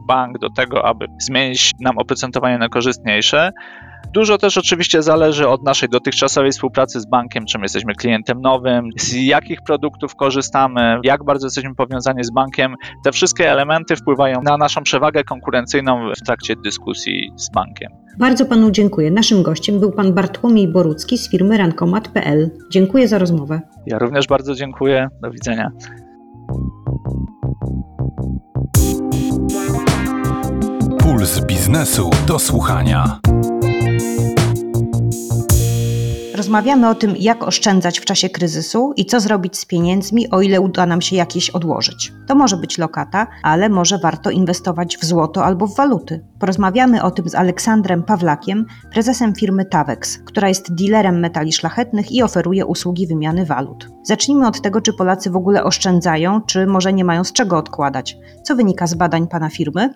[0.08, 3.50] bank do tego, aby zmienić nam oprocentowanie na korzystniejsze,
[4.14, 9.12] Dużo też oczywiście zależy od naszej dotychczasowej współpracy z bankiem, czym jesteśmy klientem nowym, z
[9.12, 12.74] jakich produktów korzystamy, jak bardzo jesteśmy powiązani z bankiem.
[13.04, 17.92] Te wszystkie elementy wpływają na naszą przewagę konkurencyjną w trakcie dyskusji z bankiem.
[18.18, 19.10] Bardzo panu dziękuję.
[19.10, 22.50] Naszym gościem był pan Bartłomiej Borucki z firmy rankomat.pl.
[22.70, 23.60] Dziękuję za rozmowę.
[23.86, 25.08] Ja również bardzo dziękuję.
[25.22, 25.70] Do widzenia.
[30.98, 33.31] Puls biznesu do słuchania.
[36.42, 40.60] Rozmawiamy o tym, jak oszczędzać w czasie kryzysu i co zrobić z pieniędzmi, o ile
[40.60, 42.12] uda nam się jakieś odłożyć.
[42.26, 46.24] To może być lokata, ale może warto inwestować w złoto albo w waluty.
[46.38, 52.22] Porozmawiamy o tym z Aleksandrem Pawlakiem, prezesem firmy Tavex, która jest dealerem metali szlachetnych i
[52.22, 53.88] oferuje usługi wymiany walut.
[54.02, 58.16] Zacznijmy od tego, czy Polacy w ogóle oszczędzają, czy może nie mają z czego odkładać.
[58.42, 59.94] Co wynika z badań pana firmy?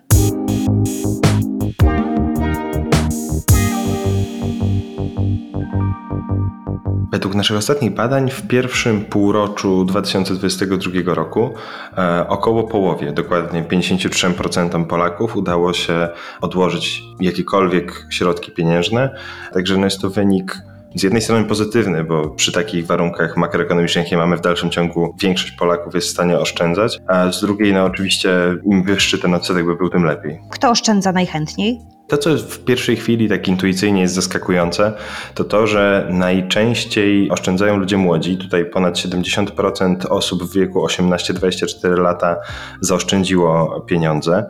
[7.11, 11.53] Według naszych ostatnich badań w pierwszym półroczu 2022 roku
[11.97, 16.09] e, około połowie, dokładnie 53% Polaków udało się
[16.41, 19.15] odłożyć jakiekolwiek środki pieniężne.
[19.53, 20.61] Także no jest to wynik
[20.95, 25.51] z jednej strony pozytywny, bo przy takich warunkach makroekonomicznych, jakie mamy w dalszym ciągu, większość
[25.51, 28.29] Polaków jest w stanie oszczędzać, a z drugiej, no oczywiście,
[28.71, 30.39] im wyższy ten odsetek by był, tym lepiej.
[30.49, 31.81] Kto oszczędza najchętniej?
[32.07, 34.93] To, co w pierwszej chwili tak intuicyjnie jest zaskakujące,
[35.33, 38.37] to to, że najczęściej oszczędzają ludzie młodzi.
[38.37, 42.37] Tutaj ponad 70% osób w wieku 18-24 lata
[42.81, 44.49] zaoszczędziło pieniądze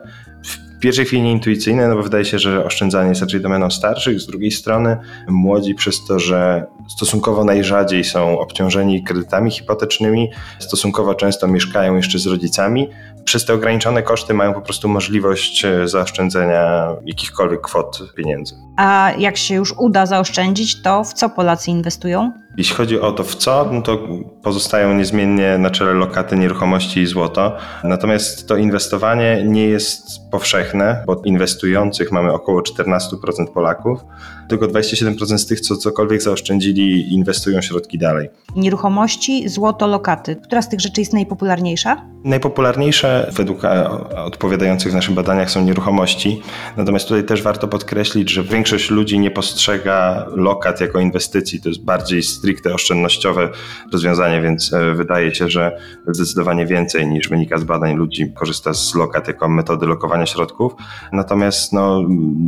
[0.78, 4.20] w pierwszej chwili nieintuicyjne, no bo wydaje się, że oszczędzanie jest raczej domeną starszych.
[4.20, 6.66] Z drugiej strony młodzi przez to, że
[6.98, 12.90] stosunkowo najrzadziej są obciążeni kredytami hipotecznymi, stosunkowo często mieszkają jeszcze z rodzicami,
[13.24, 18.56] przez te ograniczone koszty mają po prostu możliwość e, zaoszczędzenia jakichkolwiek kwot pieniędzy.
[18.76, 22.32] A jak się już uda zaoszczędzić, to w co Polacy inwestują?
[22.58, 24.08] Jeśli chodzi o to w co, no to
[24.44, 27.58] pozostają niezmiennie na czele lokaty, nieruchomości i złoto.
[27.84, 33.00] Natomiast to inwestowanie nie jest powszechne, bo inwestujących mamy około 14%
[33.54, 34.00] Polaków.
[34.50, 38.30] Tylko 27% z tych, co cokolwiek zaoszczędzili, inwestują środki dalej.
[38.56, 40.36] Nieruchomości, złoto, lokaty.
[40.36, 42.06] Która z tych rzeczy jest najpopularniejsza?
[42.24, 43.90] Najpopularniejsze według e,
[44.26, 46.42] odpowiadających w naszych badaniach są nieruchomości.
[46.78, 51.62] Natomiast tutaj też warto podkreślić, że większość ludzi nie postrzega lokat jako inwestycji.
[51.62, 53.50] To jest bardziej stricte oszczędnościowe
[53.94, 58.96] rozwiązanie, więc e, wydaje się, że zdecydowanie więcej niż wynika z badań ludzi korzysta z
[58.96, 60.74] lokat jako metody lokowania środków.
[61.12, 62.04] Natomiast no,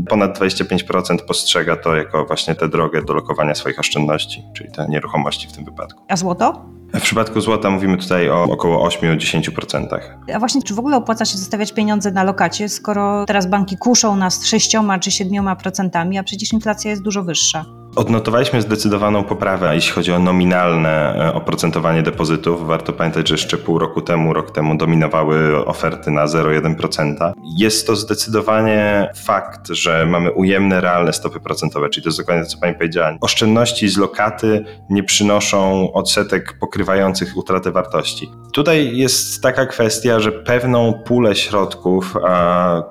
[0.09, 5.47] ponad 25% postrzega to jako właśnie tę drogę do lokowania swoich oszczędności, czyli te nieruchomości
[5.47, 6.03] w tym wypadku.
[6.07, 6.65] A złoto?
[6.93, 9.99] W przypadku złota mówimy tutaj o około 8-10%.
[10.33, 14.15] A właśnie, czy w ogóle opłaca się zostawiać pieniądze na lokacie, skoro teraz banki kuszą
[14.15, 17.78] nas 6 czy 7%, a przecież inflacja jest dużo wyższa?
[17.95, 22.67] Odnotowaliśmy zdecydowaną poprawę, jeśli chodzi o nominalne e, oprocentowanie depozytów.
[22.67, 27.31] Warto pamiętać, że jeszcze pół roku temu, rok temu dominowały oferty na 0,1%.
[27.57, 32.49] Jest to zdecydowanie fakt, że mamy ujemne realne stopy procentowe, czyli to jest dokładnie to,
[32.49, 33.17] co Pani powiedziała.
[33.21, 38.31] Oszczędności z lokaty nie przynoszą odsetek pokrywających utratę wartości.
[38.53, 42.13] Tutaj jest taka kwestia, że pewną pulę środków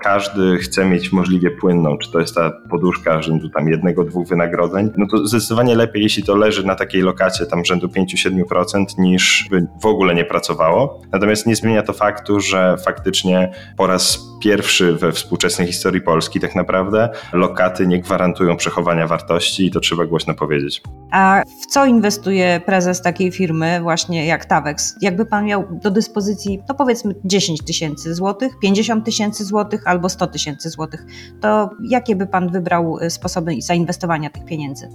[0.03, 4.88] każdy chce mieć możliwie płynną, czy to jest ta poduszka rzędu tam jednego, dwóch wynagrodzeń,
[4.97, 9.67] no to zdecydowanie lepiej, jeśli to leży na takiej lokacie tam rzędu 5-7% niż by
[9.83, 11.01] w ogóle nie pracowało.
[11.13, 16.55] Natomiast nie zmienia to faktu, że faktycznie po raz pierwszy we współczesnej historii Polski tak
[16.55, 20.83] naprawdę lokaty nie gwarantują przechowania wartości i to trzeba głośno powiedzieć.
[21.11, 24.97] A w co inwestuje prezes takiej firmy właśnie jak Tavex?
[25.01, 30.27] Jakby pan miał do dyspozycji, no powiedzmy 10 tysięcy złotych, 50 tysięcy złotych albo 100
[30.27, 31.05] tysięcy złotych,
[31.41, 34.78] to jakie by pan wybrał y, sposoby zainwestowania tych pieniędzy?
[34.79, 34.89] 子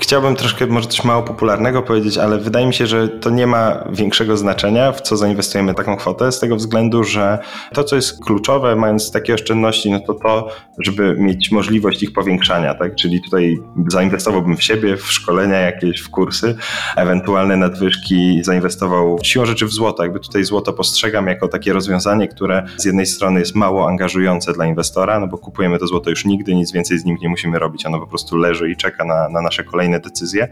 [0.00, 3.84] Chciałbym troszkę może coś mało popularnego powiedzieć, ale wydaje mi się, że to nie ma
[3.90, 7.38] większego znaczenia, w co zainwestujemy taką kwotę, z tego względu, że
[7.74, 12.74] to, co jest kluczowe, mając takie oszczędności, no to to, żeby mieć możliwość ich powiększania,
[12.74, 12.94] tak?
[12.94, 16.56] Czyli tutaj zainwestowałbym w siebie, w szkolenia jakieś, w kursy,
[16.96, 20.02] ewentualne nadwyżki zainwestował siłą rzeczy w złoto.
[20.02, 24.66] Jakby tutaj złoto postrzegam jako takie rozwiązanie, które z jednej strony jest mało angażujące dla
[24.66, 27.86] inwestora, no bo kupujemy to złoto już nigdy, nic więcej z nim nie musimy robić,
[27.86, 30.48] ono po prostu leży i czeka na, na nasze kolejne decyzje.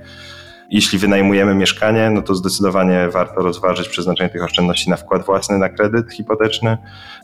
[0.70, 5.68] Jeśli wynajmujemy mieszkanie, no to zdecydowanie warto rozważyć przeznaczenie tych oszczędności na wkład własny, na
[5.68, 6.78] kredyt hipoteczny.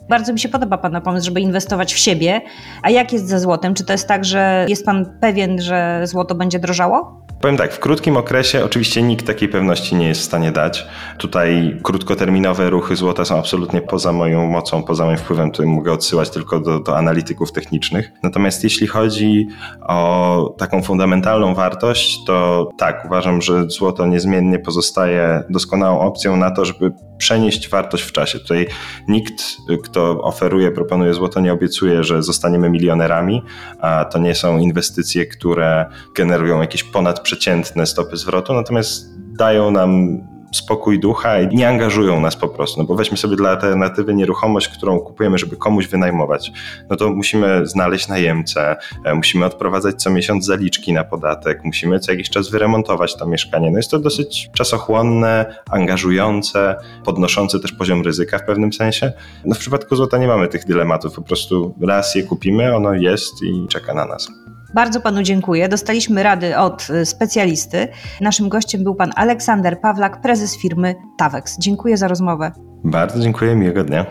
[0.08, 2.40] Bardzo mi się podoba Pana pomysł, żeby inwestować w siebie.
[2.82, 3.74] A jak jest ze złotem?
[3.74, 7.26] Czy to jest tak, że jest Pan pewien, że złoto będzie drożało?
[7.40, 10.86] Powiem tak, w krótkim okresie oczywiście nikt takiej pewności nie jest w stanie dać.
[11.18, 15.50] Tutaj krótkoterminowe ruchy złota są absolutnie poza moją mocą, poza moim wpływem.
[15.50, 18.12] Tutaj mogę odsyłać tylko do, do analityków technicznych.
[18.22, 19.48] Natomiast jeśli chodzi
[19.80, 26.64] o taką fundamentalną wartość, to tak, uważam, że złoto niezmiennie pozostaje doskonałą opcją na to,
[26.64, 28.38] żeby przenieść wartość w czasie.
[28.38, 28.66] Tutaj
[29.08, 29.44] nikt,
[29.84, 33.42] kto oferuje, proponuje złoto, nie obiecuje, że zostaniemy milionerami,
[33.80, 40.20] a to nie są inwestycje, które generują jakieś ponadprzeciętne stopy zwrotu, natomiast dają nam
[40.52, 42.80] spokój ducha i nie angażują nas po prostu.
[42.80, 46.52] No bo weźmy sobie dla alternatywy nieruchomość, którą kupujemy, żeby komuś wynajmować.
[46.90, 52.12] No to musimy znaleźć najemcę, e, musimy odprowadzać co miesiąc zaliczki na podatek, musimy co
[52.12, 53.70] jakiś czas wyremontować to mieszkanie.
[53.70, 59.12] No jest to dosyć czasochłonne, angażujące, podnoszące też poziom ryzyka w pewnym sensie.
[59.44, 63.42] No w przypadku złota nie mamy tych dylematów, po prostu raz je kupimy, ono jest
[63.42, 64.28] i czeka na nas.
[64.74, 65.68] Bardzo panu dziękuję.
[65.68, 67.88] Dostaliśmy rady od y, specjalisty.
[68.20, 71.58] Naszym gościem był pan Aleksander Pawlak, prezes firmy Tawex.
[71.58, 72.52] Dziękuję za rozmowę.
[72.84, 74.06] Bardzo dziękuję, miłego dnia.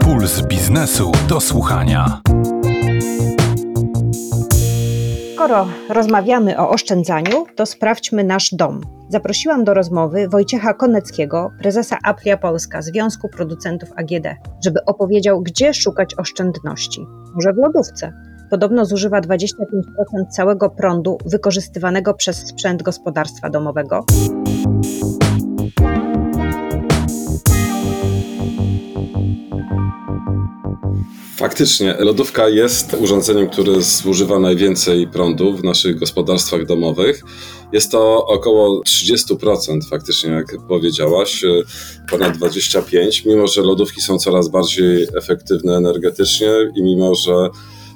[0.00, 2.20] Puls biznesu do słuchania.
[5.38, 8.80] Skoro rozmawiamy o oszczędzaniu, to sprawdźmy nasz dom.
[9.08, 14.26] Zaprosiłam do rozmowy Wojciecha Koneckiego, prezesa Apria Polska, Związku Producentów AGD,
[14.64, 17.06] żeby opowiedział, gdzie szukać oszczędności.
[17.34, 18.12] Może w lodówce.
[18.50, 19.82] Podobno zużywa 25%
[20.30, 24.04] całego prądu wykorzystywanego przez sprzęt gospodarstwa domowego.
[31.38, 37.22] Faktycznie, lodówka jest urządzeniem, które zużywa najwięcej prądu w naszych gospodarstwach domowych.
[37.72, 41.44] Jest to około 30%, faktycznie, jak powiedziałaś,
[42.10, 47.48] ponad 25%, mimo że lodówki są coraz bardziej efektywne energetycznie i mimo że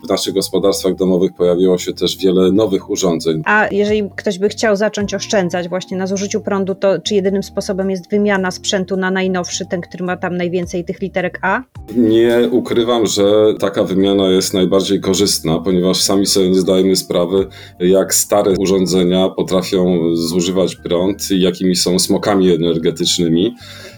[0.05, 3.43] w naszych gospodarstwach domowych pojawiło się też wiele nowych urządzeń.
[3.45, 7.91] A jeżeli ktoś by chciał zacząć oszczędzać właśnie na zużyciu prądu, to czy jedynym sposobem
[7.91, 11.63] jest wymiana sprzętu na najnowszy, ten, który ma tam najwięcej tych literek A?
[11.97, 17.47] Nie ukrywam, że taka wymiana jest najbardziej korzystna, ponieważ sami sobie nie zdajemy sprawy,
[17.81, 23.55] jak stare urządzenia potrafią zużywać prąd i jakimi są smokami energetycznymi.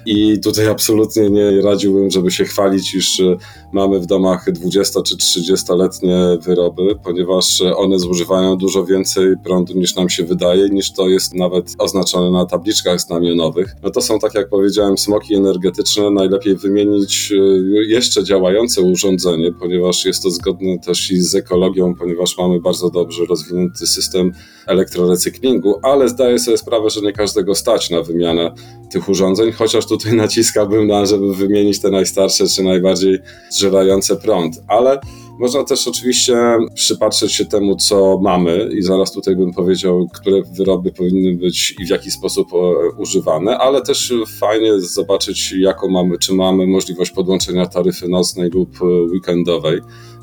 [0.06, 3.22] I tutaj absolutnie nie radziłbym, żeby się chwalić, iż
[3.72, 10.08] mamy w domach 20 czy 30-letnie wyroby, ponieważ one zużywają dużo więcej prądu niż nam
[10.08, 13.76] się wydaje, niż to jest nawet oznaczone na tabliczkach znamionowych.
[13.82, 16.10] No to są, tak jak powiedziałem, smoki energetyczne.
[16.10, 17.32] Najlepiej wymienić
[17.86, 23.24] jeszcze działające urządzenie, ponieważ jest to zgodne też i z ekologią, ponieważ mamy bardzo dobrze
[23.24, 24.32] rozwinięty system
[24.66, 28.54] elektrorecyklingu, ale zdaję sobie sprawę, że nie każdego stać na wymianę
[28.90, 33.18] tych urządzeń, chociaż tutaj naciskałbym na, żeby wymienić te najstarsze czy najbardziej
[33.50, 34.62] zżerające prąd.
[34.68, 35.00] Ale
[35.38, 36.36] można też oczywiście
[36.74, 41.86] przypatrzeć się temu, co mamy, i zaraz tutaj bym powiedział, które wyroby powinny być i
[41.86, 42.56] w jaki sposób e,
[42.98, 48.84] używane, ale też fajnie zobaczyć, jaką mamy, czy mamy możliwość podłączenia taryfy nocnej lub e,
[48.84, 49.80] weekendowej.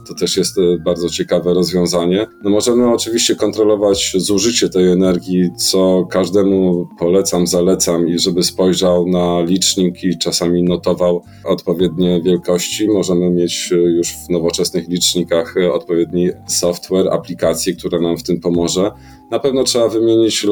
[0.07, 2.27] To też jest e, bardzo ciekawe rozwiązanie.
[2.43, 9.41] No możemy oczywiście kontrolować zużycie tej energii, co każdemu polecam, zalecam i żeby spojrzał na
[9.41, 12.87] licznik i czasami notował odpowiednie wielkości.
[12.87, 18.39] Możemy mieć e, już w nowoczesnych licznikach e, odpowiedni software, aplikację, która nam w tym
[18.39, 18.91] pomoże.
[19.31, 20.45] Na pewno trzeba wymienić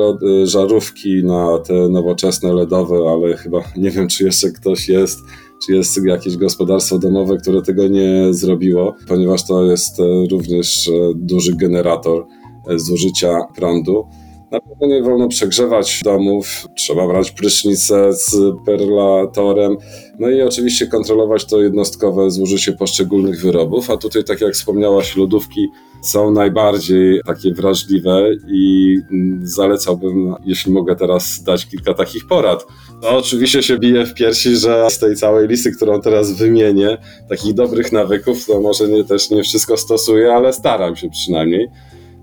[0.43, 5.19] żarówki na te nowoczesne LEDowe, ale chyba nie wiem, czy jeszcze ktoś jest
[5.65, 10.91] czy jest jakieś gospodarstwo domowe, które tego nie zrobiło, ponieważ to jest e, również e,
[11.15, 12.25] duży generator
[12.67, 14.05] e, zużycia prądu.
[14.51, 19.77] Na pewno nie wolno przegrzewać domów, trzeba brać prysznicę z perlatorem,
[20.19, 25.67] no i oczywiście kontrolować to jednostkowe zużycie poszczególnych wyrobów, a tutaj, tak jak wspomniałaś, lodówki
[26.01, 28.95] są najbardziej takie wrażliwe i
[29.41, 32.65] zalecałbym, jeśli mogę teraz dać kilka takich porad.
[33.01, 36.97] No oczywiście się bije w piersi, że z tej całej listy, którą teraz wymienię,
[37.29, 41.67] takich dobrych nawyków, to może nie, też nie wszystko stosuję, ale staram się przynajmniej.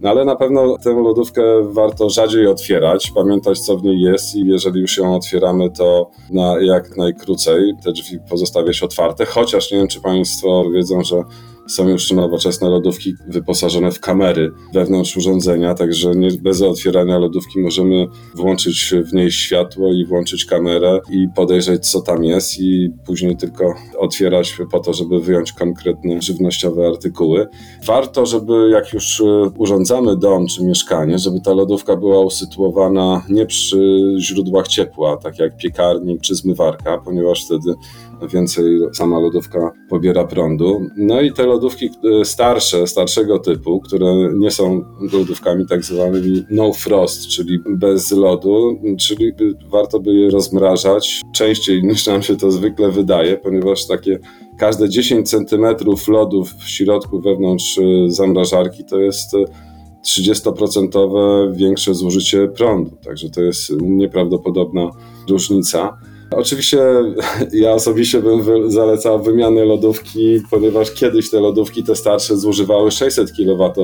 [0.00, 4.46] No ale na pewno tę lodówkę warto rzadziej otwierać, pamiętać co w niej jest i
[4.46, 9.88] jeżeli już ją otwieramy, to na jak najkrócej te drzwi pozostawiać otwarte, chociaż nie wiem,
[9.88, 11.22] czy Państwo wiedzą, że
[11.66, 18.07] są już nowoczesne lodówki wyposażone w kamery wewnątrz urządzenia, także nie, bez otwierania lodówki możemy
[18.35, 23.74] włączyć w niej światło i włączyć kamerę i podejrzeć, co tam jest, i później tylko
[23.98, 27.46] otwierać po to, żeby wyjąć konkretne żywnościowe artykuły.
[27.87, 29.24] Warto, żeby jak już e,
[29.59, 35.57] urządzamy dom czy mieszkanie, żeby ta lodówka była usytuowana nie przy źródłach ciepła, tak jak
[35.57, 37.74] piekarnik czy zmywarka, ponieważ wtedy
[38.33, 40.87] więcej sama lodówka pobiera prądu.
[40.96, 46.72] No i te lodówki e, starsze, starszego typu, które nie są lodówkami tak zwanymi no
[46.72, 49.33] frost, czyli bez lodu, czyli
[49.70, 54.18] warto by je rozmrażać częściej niż nam się to zwykle wydaje, ponieważ takie
[54.59, 59.37] każde 10 centymetrów lodu w środku wewnątrz e, zamrażarki to jest
[60.07, 62.90] 30% e, większe zużycie prądu.
[63.05, 64.90] Także to jest nieprawdopodobna
[65.29, 65.98] różnica.
[66.30, 66.78] Oczywiście
[67.52, 73.74] ja osobiście bym zalecał wymianę lodówki, ponieważ kiedyś te lodówki te starsze zużywały 600 kWh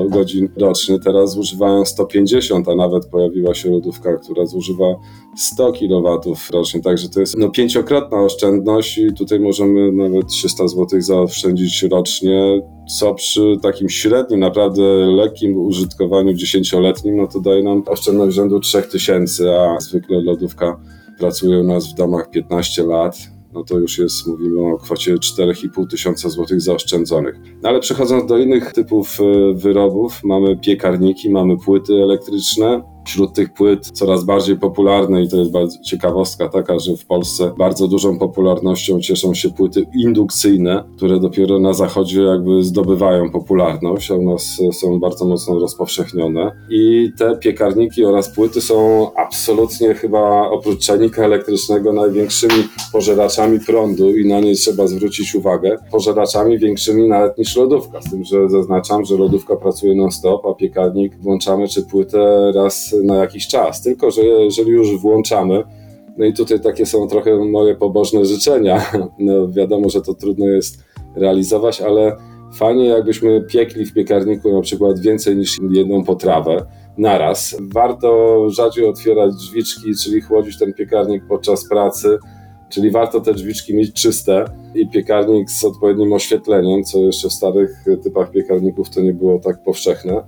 [0.57, 4.95] rocznie, teraz zużywają 150, a nawet pojawiła się lodówka, która zużywa
[5.37, 6.19] 100 kW
[6.53, 12.61] rocznie, także to jest no, pięciokrotna oszczędność i tutaj możemy nawet 300 zł zaoszczędzić rocznie,
[12.99, 19.61] co przy takim średnim, naprawdę lekkim użytkowaniu dziesięcioletnim, no to daje nam oszczędność rzędu 3000,
[19.61, 20.79] a zwykle lodówka
[21.19, 23.17] pracuje u nas w domach 15 lat,
[23.53, 27.35] no to już jest, mówimy o kwocie 4,5 tysiąca złotych zaoszczędzonych.
[27.61, 32.92] No ale przechodząc do innych typów e, wyrobów, mamy piekarniki, mamy płyty elektryczne.
[33.05, 37.53] Wśród tych płyt coraz bardziej popularne i to jest bardzo ciekawostka taka, że w Polsce
[37.57, 44.15] bardzo dużą popularnością cieszą się płyty indukcyjne, które dopiero na zachodzie jakby zdobywają popularność, a
[44.15, 46.51] u nas są bardzo mocno rozpowszechnione.
[46.69, 54.27] I te piekarniki oraz płyty są absolutnie chyba oprócz czajnika elektrycznego największymi pożeraczami prądu i
[54.27, 55.77] na nie trzeba zwrócić uwagę.
[55.91, 61.17] Pożeraczami większymi nawet niż lodówka, z tym, że zaznaczam, że lodówka pracuje non-stop, a piekarnik
[61.17, 63.81] włączamy czy płytę raz na jakiś czas.
[63.81, 65.63] Tylko, że jeżeli już włączamy,
[66.17, 68.85] no i tutaj takie są trochę moje pobożne życzenia.
[69.19, 70.83] No wiadomo, że to trudno jest
[71.15, 72.17] realizować, ale
[72.53, 76.65] fajnie jakbyśmy piekli w piekarniku na przykład więcej niż jedną potrawę
[76.97, 77.55] naraz.
[77.61, 82.17] Warto rzadziej otwierać drzwiczki, czyli chłodzić ten piekarnik podczas pracy,
[82.69, 87.85] czyli warto te drzwiczki mieć czyste i piekarnik z odpowiednim oświetleniem, co jeszcze w starych
[88.03, 90.23] typach piekarników to nie było tak powszechne.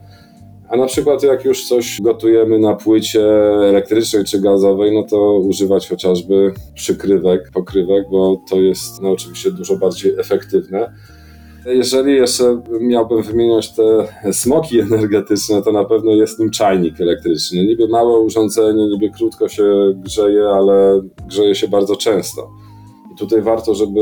[0.69, 3.25] A na przykład jak już coś gotujemy na płycie
[3.69, 9.77] elektrycznej czy gazowej, no to używać chociażby przykrywek, pokrywek, bo to jest no, oczywiście dużo
[9.77, 10.91] bardziej efektywne.
[11.65, 17.65] Jeżeli jeszcze miałbym wymieniać te smoki energetyczne, to na pewno jest nim czajnik elektryczny.
[17.65, 22.64] Niby małe urządzenie, niby krótko się grzeje, ale grzeje się bardzo często.
[23.17, 23.99] Tutaj warto, żeby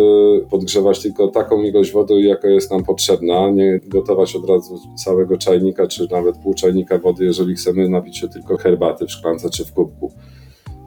[0.50, 5.88] podgrzewać tylko taką ilość wody, jaka jest nam potrzebna, nie gotować od razu całego czajnika,
[5.88, 9.74] czy nawet pół czajnika wody, jeżeli chcemy napić się tylko herbaty w szklance czy w
[9.74, 10.12] kubku.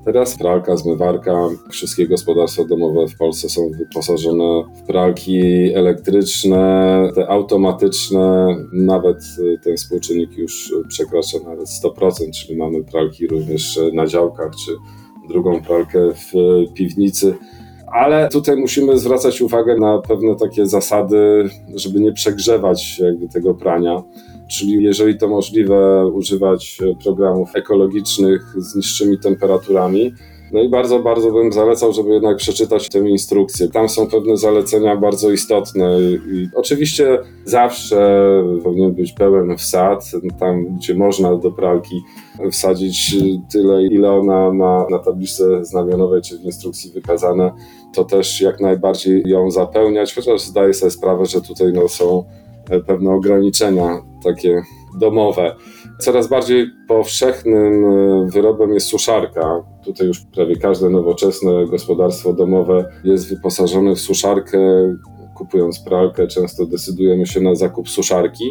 [0.04, 5.40] Teraz pralka, zmywarka, wszystkie gospodarstwa domowe w Polsce są wyposażone w pralki
[5.74, 9.16] elektryczne, te automatyczne, nawet
[9.64, 14.72] ten współczynnik już przekracza nawet 100%, czyli mamy pralki również na działkach, czy
[15.28, 16.32] drugą pralkę w
[16.74, 17.34] piwnicy.
[17.96, 24.02] Ale tutaj musimy zwracać uwagę na pewne takie zasady, żeby nie przegrzewać jakby tego prania.
[24.48, 30.14] Czyli jeżeli to możliwe, używać programów ekologicznych z niższymi temperaturami.
[30.52, 33.68] No i bardzo, bardzo bym zalecał, żeby jednak przeczytać tę instrukcję.
[33.68, 36.00] Tam są pewne zalecenia bardzo istotne.
[36.00, 38.28] I oczywiście zawsze
[38.64, 42.02] powinien być pełen wsad, tam gdzie można do pralki
[42.50, 43.16] wsadzić
[43.52, 47.52] tyle, ile ona ma na tabliczce znamionowej czy w instrukcji wykazane,
[47.94, 52.24] to też jak najbardziej ją zapełniać, chociaż zdaję sobie sprawę, że tutaj no, są
[52.86, 54.62] pewne ograniczenia takie
[55.00, 55.56] domowe.
[55.98, 57.84] Coraz bardziej powszechnym
[58.30, 59.64] wyrobem jest suszarka.
[59.84, 64.58] Tutaj już prawie każde nowoczesne gospodarstwo domowe jest wyposażone w suszarkę.
[65.34, 68.44] Kupując pralkę, często decydujemy się na zakup suszarki.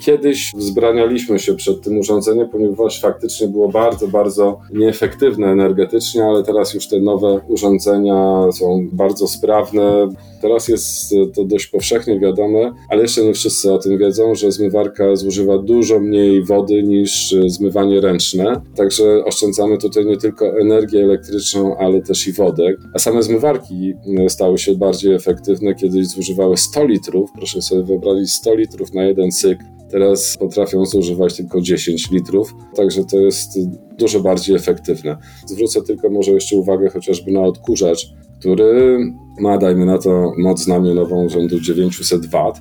[0.00, 6.74] Kiedyś wzbranialiśmy się przed tym urządzeniem, ponieważ faktycznie było bardzo, bardzo nieefektywne energetycznie, ale teraz
[6.74, 10.08] już te nowe urządzenia są bardzo sprawne.
[10.46, 15.16] Teraz jest to dość powszechnie wiadome, ale jeszcze nie wszyscy o tym wiedzą, że zmywarka
[15.16, 18.60] zużywa dużo mniej wody niż zmywanie ręczne.
[18.76, 22.74] Także oszczędzamy tutaj nie tylko energię elektryczną, ale też i wodę.
[22.94, 23.94] A same zmywarki
[24.28, 25.74] stały się bardziej efektywne.
[25.74, 29.64] Kiedyś zużywały 100 litrów, proszę sobie wyobrazić 100 litrów na jeden cykl.
[29.90, 33.58] Teraz potrafią zużywać tylko 10 litrów, także to jest
[33.98, 35.16] dużo bardziej efektywne.
[35.46, 38.12] Zwrócę tylko może jeszcze uwagę chociażby na odkurzacz,
[38.46, 38.98] który
[39.40, 42.52] ma, dajmy na to, moc znamionową rzędu 900 W.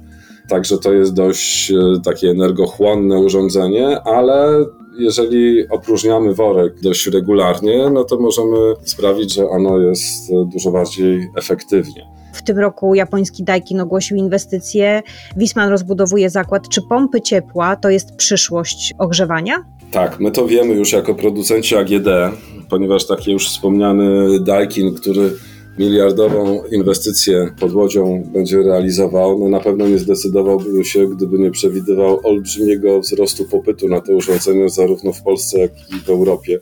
[0.50, 1.74] Także to jest dość
[2.04, 4.66] takie energochłonne urządzenie, ale
[5.00, 12.06] jeżeli opróżniamy worek dość regularnie, no to możemy sprawić, że ono jest dużo bardziej efektywnie.
[12.34, 15.02] W tym roku japoński Daikin ogłosił inwestycje.
[15.38, 16.70] Wisman rozbudowuje zakład.
[16.70, 19.66] Czy pompy ciepła to jest przyszłość ogrzewania?
[19.92, 22.08] Tak, my to wiemy już jako producenci AGD,
[22.70, 25.34] ponieważ taki już wspomniany Daikin, który
[25.80, 32.28] miliardową inwestycję pod Łodzią będzie realizował, no na pewno nie zdecydowałby się, gdyby nie przewidywał
[32.28, 36.60] olbrzymiego wzrostu popytu na te urządzenia zarówno w Polsce, jak i w Europie.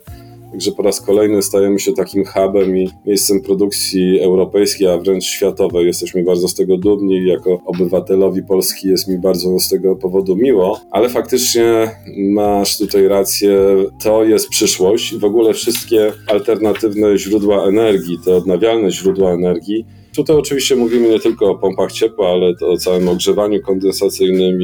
[0.54, 5.86] Także po raz kolejny stajemy się takim hubem i miejscem produkcji europejskiej, a wręcz światowej.
[5.86, 7.26] Jesteśmy bardzo z tego dumni.
[7.26, 13.58] Jako obywatelowi Polski jest mi bardzo z tego powodu miło, ale faktycznie masz tutaj rację,
[14.02, 19.86] to jest przyszłość i w ogóle wszystkie alternatywne źródła energii, te odnawialne źródła energii.
[20.16, 24.58] Tutaj oczywiście mówimy nie tylko o pompach ciepła, ale o całym ogrzewaniu kondensacyjnym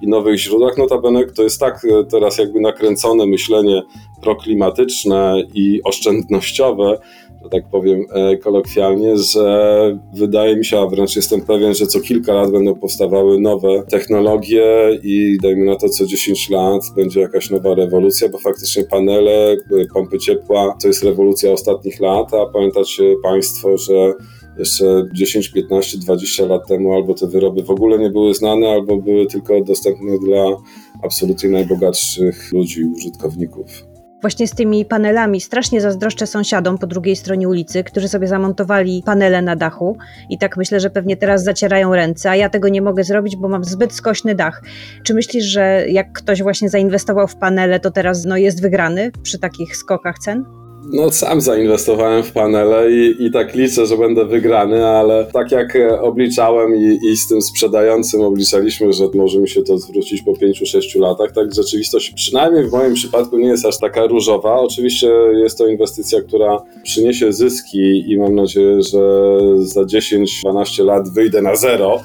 [0.00, 0.78] i nowych źródłach.
[0.78, 3.82] Notabene to jest tak teraz jakby nakręcone myślenie
[4.22, 6.98] proklimatyczne i oszczędnościowe,
[7.42, 12.00] że tak powiem e, kolokwialnie, że wydaje mi się, a wręcz jestem pewien, że co
[12.00, 14.64] kilka lat będą powstawały nowe technologie
[15.02, 19.56] i dajmy na to co 10 lat będzie jakaś nowa rewolucja, bo faktycznie panele, e,
[19.94, 24.14] pompy ciepła to jest rewolucja ostatnich lat, a pamiętacie Państwo, że
[24.58, 28.96] jeszcze 10, 15, 20 lat temu albo te wyroby w ogóle nie były znane, albo
[28.96, 30.56] były tylko dostępne dla
[31.02, 33.86] absolutnie najbogatszych ludzi, użytkowników.
[34.20, 39.42] Właśnie z tymi panelami strasznie zazdroszczę sąsiadom po drugiej stronie ulicy, którzy sobie zamontowali panele
[39.42, 39.96] na dachu
[40.30, 43.48] i tak myślę, że pewnie teraz zacierają ręce, a ja tego nie mogę zrobić, bo
[43.48, 44.62] mam zbyt skośny dach.
[45.02, 49.38] Czy myślisz, że jak ktoś właśnie zainwestował w panele, to teraz no, jest wygrany przy
[49.38, 50.65] takich skokach cen?
[50.92, 55.76] No, sam zainwestowałem w panele i, i tak liczę, że będę wygrany, ale tak jak
[55.76, 60.32] e, obliczałem i, i z tym sprzedającym obliczaliśmy, że może mi się to zwrócić po
[60.32, 64.60] 5-6 latach, tak rzeczywistość przynajmniej w moim przypadku nie jest aż taka różowa.
[64.60, 65.10] Oczywiście
[65.42, 71.56] jest to inwestycja, która przyniesie zyski i mam nadzieję, że za 10-12 lat wyjdę na
[71.56, 72.00] zero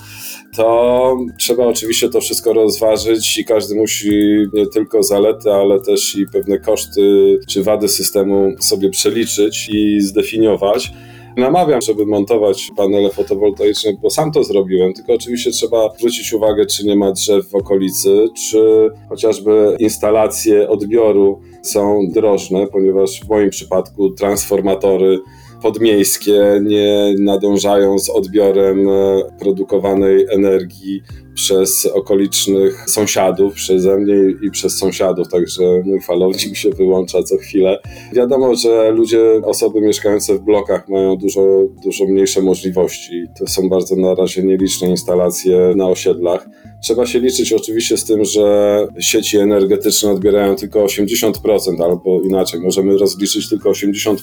[0.55, 4.09] to trzeba oczywiście to wszystko rozważyć i każdy musi
[4.53, 10.91] nie tylko zalety, ale też i pewne koszty czy wady systemu sobie przeliczyć i zdefiniować.
[11.37, 16.85] Namawiam, żeby montować panele fotowoltaiczne, bo sam to zrobiłem, tylko oczywiście trzeba zwrócić uwagę, czy
[16.85, 24.09] nie ma drzew w okolicy, czy chociażby instalacje odbioru są drożne, ponieważ w moim przypadku
[24.09, 25.19] transformatory
[25.61, 31.01] podmiejskie nie nadążają z odbiorem e, produkowanej energii
[31.33, 37.79] przez okolicznych sąsiadów, przeze mnie i przez sąsiadów, także mój falownik się wyłącza co chwilę.
[38.13, 41.41] Wiadomo, że ludzie, osoby mieszkające w blokach mają dużo,
[41.83, 43.25] dużo mniejsze możliwości.
[43.39, 46.47] To są bardzo na razie nieliczne instalacje na osiedlach.
[46.81, 52.97] Trzeba się liczyć oczywiście z tym, że sieci energetyczne odbierają tylko 80%, albo inaczej, możemy
[52.97, 54.15] rozliczyć tylko 80%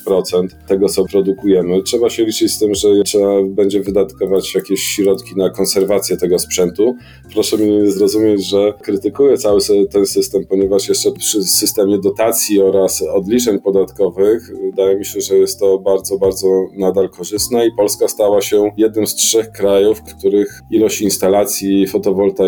[0.69, 1.83] tego, co produkujemy.
[1.83, 6.97] Trzeba się liczyć z tym, że trzeba będzie wydatkować jakieś środki na konserwację tego sprzętu.
[7.33, 13.03] Proszę mnie nie zrozumieć, że krytykuję cały ten system, ponieważ jeszcze przy systemie dotacji oraz
[13.03, 18.41] odliczeń podatkowych wydaje mi się, że jest to bardzo, bardzo nadal korzystne i Polska stała
[18.41, 22.48] się jednym z trzech krajów, w których ilość instalacji fotowoltaicznych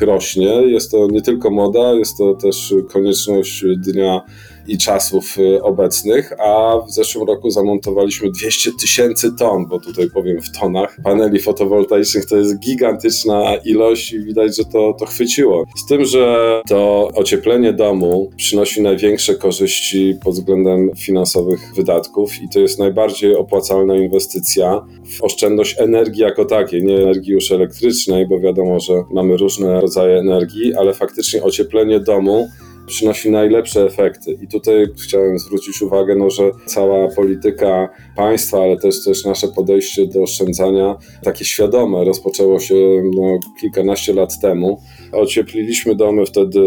[0.00, 0.48] rośnie.
[0.48, 4.20] Jest to nie tylko moda, jest to też konieczność dnia
[4.68, 10.40] i czasów y, obecnych, a w zeszłym roku zamontowaliśmy 200 tysięcy ton, bo tutaj powiem
[10.40, 15.64] w tonach, paneli fotowoltaicznych to jest gigantyczna ilość i widać, że to, to chwyciło.
[15.76, 22.60] Z tym, że to ocieplenie domu przynosi największe korzyści pod względem finansowych wydatków i to
[22.60, 24.86] jest najbardziej opłacalna inwestycja
[25.18, 30.18] w oszczędność energii jako takiej, nie energii już elektrycznej, bo wiadomo, że mamy różne rodzaje
[30.18, 32.48] energii, ale faktycznie ocieplenie domu
[32.86, 34.38] przynosi najlepsze efekty.
[34.42, 40.06] I tutaj chciałem zwrócić uwagę, no, że cała polityka państwa, ale też, też nasze podejście
[40.06, 42.74] do oszczędzania, takie świadome, rozpoczęło się
[43.14, 44.80] no, kilkanaście lat temu.
[45.12, 46.60] Ociepliliśmy domy wtedy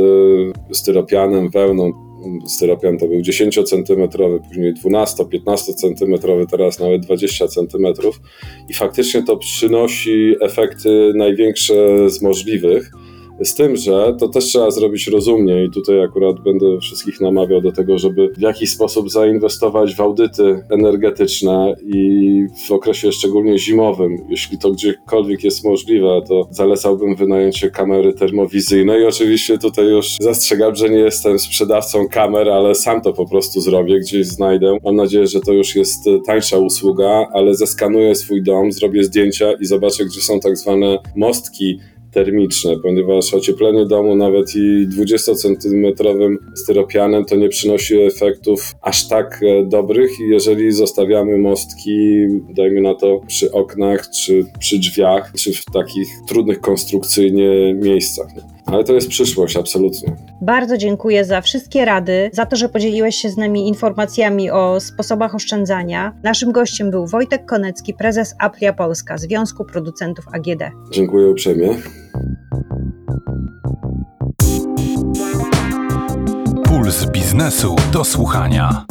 [0.72, 2.09] styropianem, wełną,
[2.47, 4.09] styropian to był 10 cm,
[4.47, 6.15] później 12-15 cm,
[6.51, 7.88] teraz nawet 20 cm
[8.70, 12.91] i faktycznie to przynosi efekty największe z możliwych.
[13.42, 17.72] Z tym, że to też trzeba zrobić rozumnie i tutaj akurat będę wszystkich namawiał do
[17.72, 24.18] tego, żeby w jakiś sposób zainwestować w audyty energetyczne i w okresie szczególnie zimowym.
[24.30, 29.06] Jeśli to gdziekolwiek jest możliwe, to zalecałbym wynajęcie kamery termowizyjnej.
[29.06, 34.00] Oczywiście tutaj już zastrzegam, że nie jestem sprzedawcą kamer, ale sam to po prostu zrobię,
[34.00, 34.78] gdzieś znajdę.
[34.84, 39.66] Mam nadzieję, że to już jest tańsza usługa, ale zeskanuję swój dom, zrobię zdjęcia i
[39.66, 41.80] zobaczę, gdzie są tak zwane mostki
[42.12, 49.66] termiczne, ponieważ ocieplenie domu nawet i 20-centymetrowym styropianem to nie przynosi efektów aż tak e,
[49.66, 56.07] dobrych, jeżeli zostawiamy mostki, dajmy na to, przy oknach, czy przy drzwiach, czy w takich
[56.28, 58.28] trudnych konstrukcyjnie miejscach.
[58.72, 60.15] Ale to jest przyszłość, absolutnie.
[60.41, 65.36] Bardzo dziękuję za wszystkie rady, za to, że podzieliłeś się z nami informacjami o sposobach
[65.36, 66.13] oszczędzania.
[66.24, 70.63] Naszym gościem był Wojtek Konecki, prezes Aplia Polska, Związku Producentów AGD.
[70.91, 71.70] Dziękuję uprzejmie.
[76.65, 78.86] Puls biznesu do słuchania.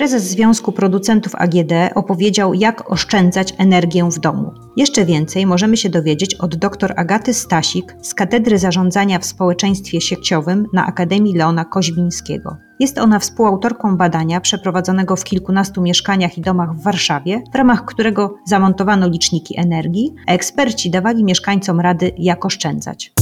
[0.00, 4.52] Prezes Związku Producentów AGD opowiedział, jak oszczędzać energię w domu.
[4.76, 10.66] Jeszcze więcej możemy się dowiedzieć od dr Agaty Stasik z Katedry Zarządzania w Społeczeństwie Sieciowym
[10.72, 12.56] na Akademii Leona Koźmińskiego.
[12.78, 18.34] Jest ona współautorką badania przeprowadzonego w kilkunastu mieszkaniach i domach w Warszawie, w ramach którego
[18.46, 23.12] zamontowano liczniki energii, a eksperci dawali mieszkańcom rady, jak oszczędzać.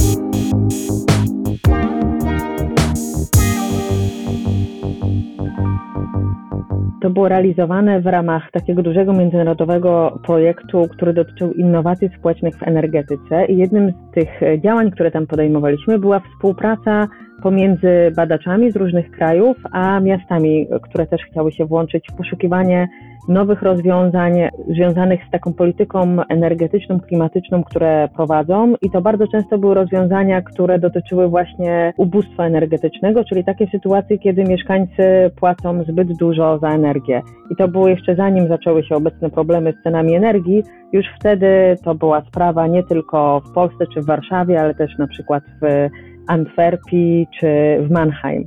[7.00, 13.46] To było realizowane w ramach takiego dużego międzynarodowego projektu, który dotyczył innowacji społecznych w energetyce.
[13.46, 17.08] I jednym z tych działań, które tam podejmowaliśmy, była współpraca
[17.42, 22.88] pomiędzy badaczami z różnych krajów, a miastami, które też chciały się włączyć w poszukiwanie
[23.28, 24.32] nowych rozwiązań
[24.68, 28.74] związanych z taką polityką energetyczną, klimatyczną, które prowadzą.
[28.82, 34.44] I to bardzo często były rozwiązania, które dotyczyły właśnie ubóstwa energetycznego, czyli takie sytuacje, kiedy
[34.44, 37.22] mieszkańcy płacą zbyt dużo za energię.
[37.50, 40.62] I to było jeszcze zanim zaczęły się obecne problemy z cenami energii.
[40.92, 45.06] Już wtedy to była sprawa nie tylko w Polsce czy w Warszawie, ale też na
[45.06, 45.88] przykład w
[46.28, 48.46] Antwerpii czy w Mannheim.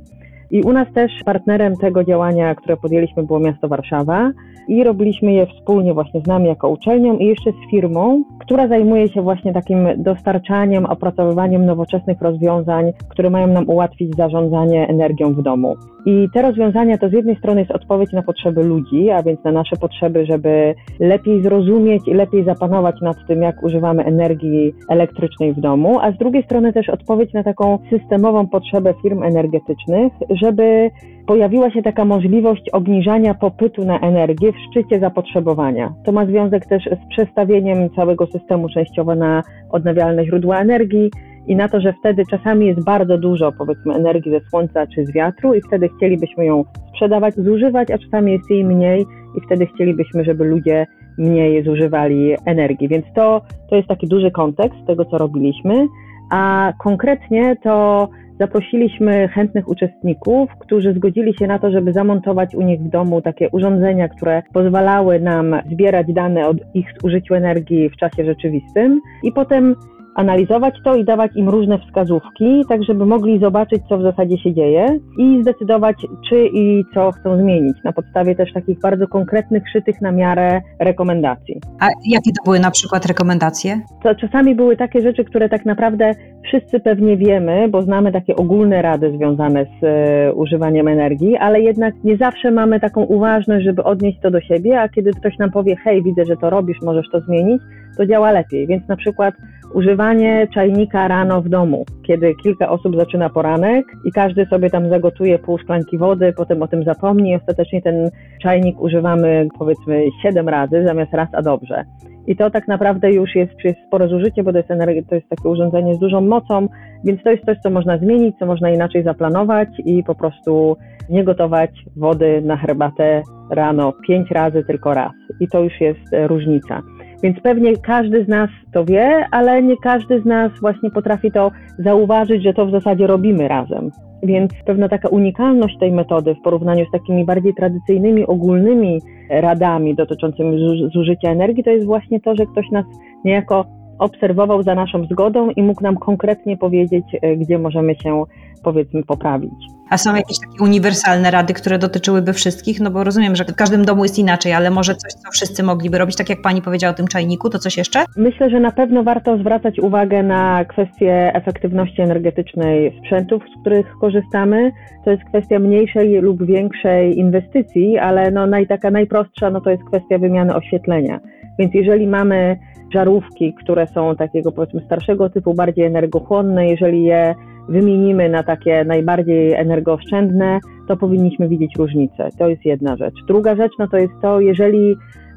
[0.52, 4.30] I u nas też partnerem tego działania, które podjęliśmy, było miasto Warszawa
[4.68, 9.08] i robiliśmy je wspólnie właśnie z nami jako uczelnią i jeszcze z firmą, która zajmuje
[9.08, 15.76] się właśnie takim dostarczaniem, opracowywaniem nowoczesnych rozwiązań, które mają nam ułatwić zarządzanie energią w domu.
[16.06, 19.52] I te rozwiązania to z jednej strony jest odpowiedź na potrzeby ludzi, a więc na
[19.52, 25.60] nasze potrzeby, żeby lepiej zrozumieć i lepiej zapanować nad tym, jak używamy energii elektrycznej w
[25.60, 30.12] domu, a z drugiej strony też odpowiedź na taką systemową potrzebę firm energetycznych,
[30.42, 30.90] żeby
[31.26, 35.94] pojawiła się taka możliwość obniżania popytu na energię w szczycie zapotrzebowania.
[36.04, 41.10] To ma związek też z przestawieniem całego systemu częściowo na odnawialne źródła energii
[41.46, 45.12] i na to, że wtedy czasami jest bardzo dużo, powiedzmy, energii ze słońca czy z
[45.12, 50.24] wiatru, i wtedy chcielibyśmy ją sprzedawać, zużywać, a czasami jest jej mniej, i wtedy chcielibyśmy,
[50.24, 50.86] żeby ludzie
[51.18, 52.88] mniej zużywali energii.
[52.88, 55.86] Więc to, to jest taki duży kontekst tego, co robiliśmy.
[56.30, 58.08] A konkretnie to
[58.42, 63.50] zaprosiliśmy chętnych uczestników, którzy zgodzili się na to, żeby zamontować u nich w domu takie
[63.50, 69.00] urządzenia, które pozwalały nam zbierać dane o ich zużyciu energii w czasie rzeczywistym.
[69.22, 69.74] I potem
[70.14, 74.54] analizować to i dawać im różne wskazówki, tak żeby mogli zobaczyć, co w zasadzie się
[74.54, 75.96] dzieje i zdecydować,
[76.28, 81.60] czy i co chcą zmienić na podstawie też takich bardzo konkretnych, szytych na miarę rekomendacji.
[81.80, 83.80] A jakie to były na przykład rekomendacje?
[84.02, 88.82] To czasami były takie rzeczy, które tak naprawdę wszyscy pewnie wiemy, bo znamy takie ogólne
[88.82, 94.18] rady związane z e, używaniem energii, ale jednak nie zawsze mamy taką uważność, żeby odnieść
[94.22, 97.20] to do siebie, a kiedy ktoś nam powie, hej, widzę, że to robisz, możesz to
[97.20, 97.62] zmienić,
[97.96, 98.66] to działa lepiej.
[98.66, 99.34] Więc na przykład
[99.74, 105.38] używanie czajnika rano w domu, kiedy kilka osób zaczyna poranek i każdy sobie tam zagotuje
[105.38, 108.10] pół szklanki wody, potem o tym zapomni ostatecznie ten
[108.42, 111.84] czajnik używamy powiedzmy 7 razy zamiast raz, a dobrze.
[112.26, 115.28] I to tak naprawdę już jest, jest spore zużycie, bo to jest, energia, to jest
[115.28, 116.68] takie urządzenie z dużą mocą,
[117.04, 120.76] więc to jest coś, co można zmienić, co można inaczej zaplanować i po prostu
[121.10, 125.12] nie gotować wody na herbatę rano pięć razy, tylko raz.
[125.40, 126.82] I to już jest e, różnica.
[127.22, 131.50] Więc pewnie każdy z nas to wie, ale nie każdy z nas właśnie potrafi to
[131.78, 133.90] zauważyć, że to w zasadzie robimy razem.
[134.22, 139.00] Więc pewna taka unikalność tej metody w porównaniu z takimi bardziej tradycyjnymi, ogólnymi
[139.30, 140.58] radami dotyczącymi
[140.94, 142.84] zużycia energii, to jest właśnie to, że ktoś nas
[143.24, 143.64] niejako
[143.98, 148.24] obserwował za naszą zgodą i mógł nam konkretnie powiedzieć, e, gdzie możemy się
[148.64, 149.52] powiedzmy poprawić.
[149.92, 152.80] A są jakieś takie uniwersalne rady, które dotyczyłyby wszystkich?
[152.80, 155.98] No bo rozumiem, że w każdym domu jest inaczej, ale może coś, co wszyscy mogliby
[155.98, 158.04] robić, tak jak pani powiedziała o tym czajniku, to coś jeszcze?
[158.16, 164.72] Myślę, że na pewno warto zwracać uwagę na kwestię efektywności energetycznej sprzętów, z których korzystamy.
[165.04, 169.84] To jest kwestia mniejszej lub większej inwestycji, ale no naj, taka najprostsza no to jest
[169.84, 171.20] kwestia wymiany oświetlenia.
[171.58, 172.56] Więc jeżeli mamy
[172.92, 177.34] żarówki, które są takiego powiedzmy starszego typu, bardziej energochłonne, jeżeli je
[177.68, 180.58] wymienimy na takie najbardziej energooszczędne,
[180.88, 182.28] to powinniśmy widzieć różnicę.
[182.38, 183.14] To jest jedna rzecz.
[183.28, 184.96] Druga rzecz no to jest to, jeżeli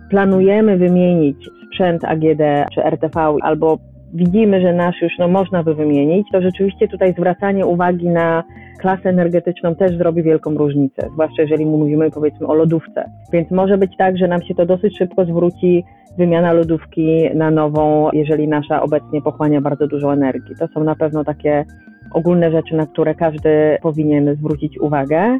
[0.09, 2.41] planujemy wymienić sprzęt AGD
[2.73, 3.77] czy RTV albo
[4.13, 8.43] widzimy, że nasz już no, można by wymienić, to rzeczywiście tutaj zwracanie uwagi na
[8.79, 13.09] klasę energetyczną też zrobi wielką różnicę, zwłaszcza jeżeli mówimy powiedzmy o lodówce.
[13.33, 15.83] Więc może być tak, że nam się to dosyć szybko zwróci
[16.17, 20.55] wymiana lodówki na nową, jeżeli nasza obecnie pochłania bardzo dużo energii.
[20.59, 21.65] To są na pewno takie
[22.15, 25.37] ogólne rzeczy, na które każdy powinien zwrócić uwagę.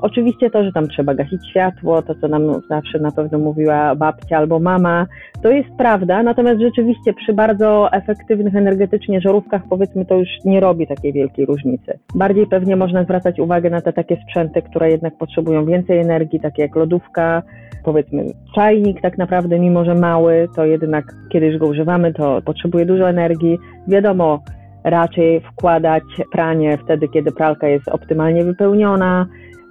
[0.00, 4.36] Oczywiście to, że tam trzeba gasić światło, to co nam zawsze na pewno mówiła babcia
[4.36, 5.06] albo mama,
[5.42, 10.86] to jest prawda, natomiast rzeczywiście przy bardzo efektywnych energetycznie żarówkach powiedzmy to już nie robi
[10.86, 11.98] takiej wielkiej różnicy.
[12.14, 16.62] Bardziej pewnie można zwracać uwagę na te takie sprzęty, które jednak potrzebują więcej energii, takie
[16.62, 17.42] jak lodówka,
[17.84, 22.86] powiedzmy czajnik tak naprawdę, mimo że mały, to jednak kiedy już go używamy, to potrzebuje
[22.86, 23.58] dużo energii.
[23.88, 24.40] Wiadomo,
[24.84, 29.26] raczej wkładać pranie wtedy, kiedy pralka jest optymalnie wypełniona,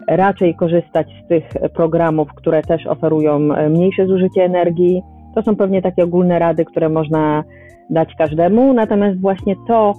[0.07, 1.43] raczej korzystać z tych
[1.73, 3.39] programów, które też oferują
[3.69, 5.01] mniejsze zużycie energii.
[5.35, 7.43] To są pewnie takie ogólne rady, które można
[7.89, 9.93] dać każdemu, natomiast właśnie to,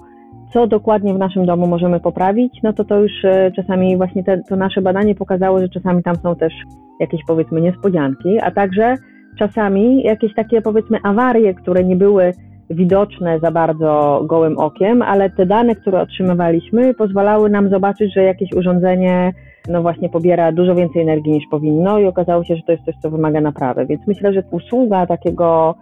[0.52, 3.12] co dokładnie w naszym domu możemy poprawić, no to to już
[3.56, 6.52] czasami właśnie te, to nasze badanie pokazało, że czasami tam są też
[7.00, 8.94] jakieś powiedzmy niespodzianki, a także
[9.38, 12.32] czasami jakieś takie powiedzmy awarie, które nie były
[12.70, 18.52] widoczne za bardzo gołym okiem, ale te dane, które otrzymywaliśmy, pozwalały nam zobaczyć, że jakieś
[18.52, 19.32] urządzenie
[19.68, 22.94] no właśnie pobiera dużo więcej energii niż powinno i okazało się, że to jest coś,
[23.02, 23.86] co wymaga naprawy.
[23.86, 25.74] Więc myślę, że usługa takiego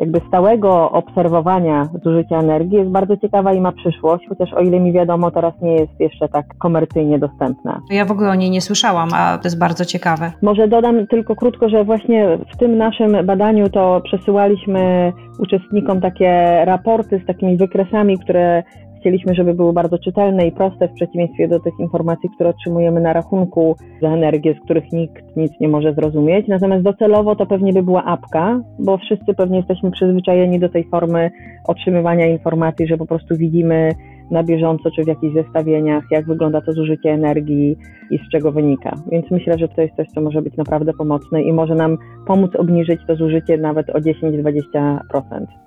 [0.00, 4.92] jakby stałego obserwowania zużycia energii jest bardzo ciekawa i ma przyszłość, chociaż o ile mi
[4.92, 7.80] wiadomo, teraz nie jest jeszcze tak komercyjnie dostępna.
[7.90, 10.32] Ja w ogóle o niej nie słyszałam, a to jest bardzo ciekawe.
[10.42, 17.20] Może dodam tylko krótko, że właśnie w tym naszym badaniu to przesyłaliśmy uczestnikom takie raporty
[17.24, 18.62] z takimi wykresami, które
[19.00, 23.12] Chcieliśmy, żeby były bardzo czytelne i proste, w przeciwieństwie do tych informacji, które otrzymujemy na
[23.12, 26.48] rachunku za energię, z których nikt nic nie może zrozumieć.
[26.48, 31.30] Natomiast docelowo to pewnie by była apka, bo wszyscy pewnie jesteśmy przyzwyczajeni do tej formy
[31.66, 33.94] otrzymywania informacji, że po prostu widzimy
[34.30, 37.76] na bieżąco, czy w jakichś zestawieniach, jak wygląda to zużycie energii
[38.10, 38.96] i z czego wynika.
[39.12, 42.50] Więc myślę, że to jest coś, co może być naprawdę pomocne i może nam pomóc
[42.56, 45.00] obniżyć to zużycie nawet o 10-20%.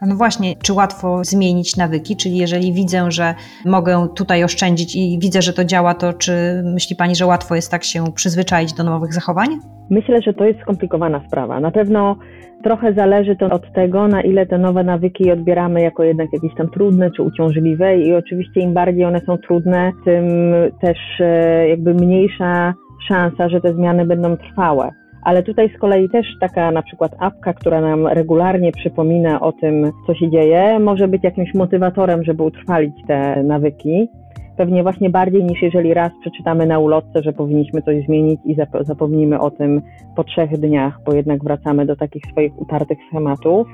[0.01, 2.15] No właśnie, czy łatwo zmienić nawyki?
[2.15, 3.35] Czyli jeżeli widzę, że
[3.65, 6.33] mogę tutaj oszczędzić i widzę, że to działa, to czy
[6.73, 9.49] myśli Pani, że łatwo jest tak się przyzwyczaić do nowych zachowań?
[9.89, 11.59] Myślę, że to jest skomplikowana sprawa.
[11.59, 12.15] Na pewno
[12.63, 16.69] trochę zależy to od tego, na ile te nowe nawyki odbieramy jako jednak jakieś tam
[16.69, 20.25] trudne czy uciążliwe i oczywiście im bardziej one są trudne, tym
[20.81, 22.73] też e, jakby mniejsza
[23.07, 24.91] szansa, że te zmiany będą trwałe.
[25.23, 29.91] Ale tutaj z kolei też taka na przykład apka, która nam regularnie przypomina o tym,
[30.07, 34.07] co się dzieje, może być jakimś motywatorem, żeby utrwalić te nawyki
[34.57, 39.39] pewnie właśnie bardziej niż jeżeli raz przeczytamy na ulotce, że powinniśmy coś zmienić i zapomnimy
[39.39, 39.81] o tym
[40.15, 43.67] po trzech dniach, bo jednak wracamy do takich swoich utartych schematów.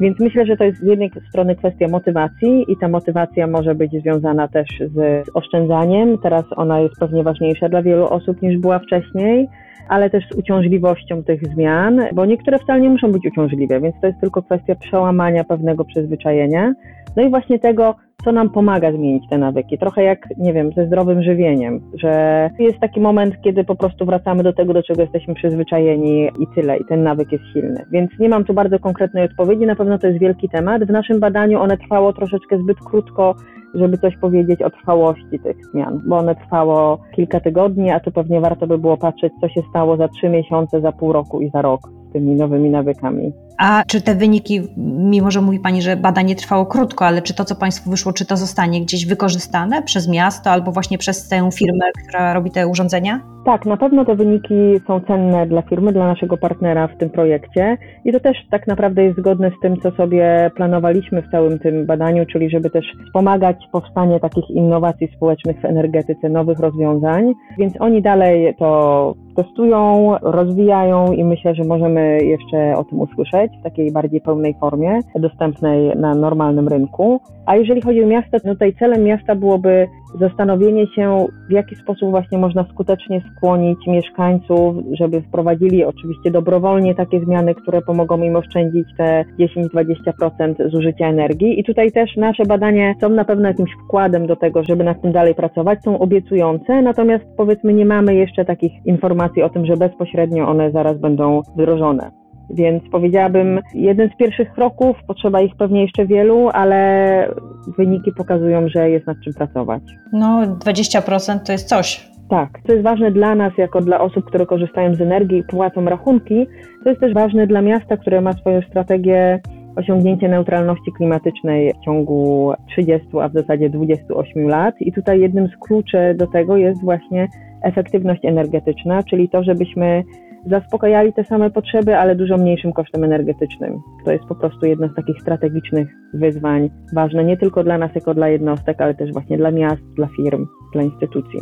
[0.00, 3.92] Więc myślę, że to jest z jednej strony kwestia motywacji i ta motywacja może być
[3.92, 6.18] związana też z oszczędzaniem.
[6.18, 9.48] Teraz ona jest pewnie ważniejsza dla wielu osób niż była wcześniej,
[9.88, 14.06] ale też z uciążliwością tych zmian, bo niektóre wcale nie muszą być uciążliwe, więc to
[14.06, 16.72] jest tylko kwestia przełamania pewnego przyzwyczajenia.
[17.16, 17.94] No i właśnie tego,
[18.24, 19.78] co nam pomaga zmienić te nawyki.
[19.78, 24.42] Trochę jak, nie wiem, ze zdrowym żywieniem, że jest taki moment, kiedy po prostu wracamy
[24.42, 27.84] do tego, do czego jesteśmy przyzwyczajeni i tyle, i ten nawyk jest silny.
[27.92, 30.84] Więc nie mam tu bardzo konkretnej odpowiedzi, na pewno to jest wielki temat.
[30.84, 33.34] W naszym badaniu one trwało troszeczkę zbyt krótko,
[33.74, 38.40] żeby coś powiedzieć o trwałości tych zmian, bo one trwało kilka tygodni, a tu pewnie
[38.40, 41.62] warto by było patrzeć, co się stało za trzy miesiące, za pół roku i za
[41.62, 41.80] rok
[42.14, 43.32] tymi nowymi nawykami.
[43.58, 47.44] A czy te wyniki, mimo że mówi Pani, że badanie trwało krótko, ale czy to,
[47.44, 51.84] co Państwu wyszło, czy to zostanie gdzieś wykorzystane przez miasto albo właśnie przez tę firmę,
[52.08, 53.20] która robi te urządzenia?
[53.44, 54.54] Tak, na pewno te wyniki
[54.86, 59.04] są cenne dla firmy, dla naszego partnera w tym projekcie i to też tak naprawdę
[59.04, 63.56] jest zgodne z tym, co sobie planowaliśmy w całym tym badaniu, czyli żeby też wspomagać
[63.72, 67.32] powstanie takich innowacji społecznych w energetyce, nowych rozwiązań.
[67.58, 73.62] Więc oni dalej to testują, rozwijają i myślę, że możemy jeszcze o tym usłyszeć w
[73.62, 77.20] takiej bardziej pełnej formie, dostępnej na normalnym rynku.
[77.46, 79.88] A jeżeli chodzi o miasta, no tutaj celem miasta byłoby
[80.20, 87.20] zastanowienie się, w jaki sposób właśnie można skutecznie skłonić mieszkańców, żeby wprowadzili oczywiście dobrowolnie takie
[87.20, 91.60] zmiany, które pomogą im oszczędzić te 10-20% zużycia energii.
[91.60, 95.12] I tutaj też nasze badania są na pewno jakimś wkładem do tego, żeby nad tym
[95.12, 100.48] dalej pracować, są obiecujące, natomiast powiedzmy nie mamy jeszcze takich informacji o tym, że bezpośrednio
[100.48, 102.23] one zaraz będą wdrożone.
[102.50, 107.34] Więc powiedziałabym, jeden z pierwszych kroków, potrzeba ich pewnie jeszcze wielu, ale
[107.78, 109.82] wyniki pokazują, że jest nad czym pracować.
[110.12, 112.14] No, 20% to jest coś.
[112.30, 115.84] Tak, to jest ważne dla nas, jako dla osób, które korzystają z energii i płacą
[115.84, 116.46] rachunki.
[116.84, 119.40] To jest też ważne dla miasta, które ma swoją strategię
[119.76, 124.74] osiągnięcia neutralności klimatycznej w ciągu 30, a w zasadzie 28 lat.
[124.80, 127.28] I tutaj jednym z kluczy do tego jest właśnie
[127.62, 130.02] efektywność energetyczna, czyli to, żebyśmy
[130.46, 133.80] zaspokajali te same potrzeby, ale dużo mniejszym kosztem energetycznym.
[134.04, 138.14] To jest po prostu jedno z takich strategicznych wyzwań, ważne nie tylko dla nas jako
[138.14, 141.40] dla jednostek, ale też właśnie dla miast, dla firm, dla instytucji.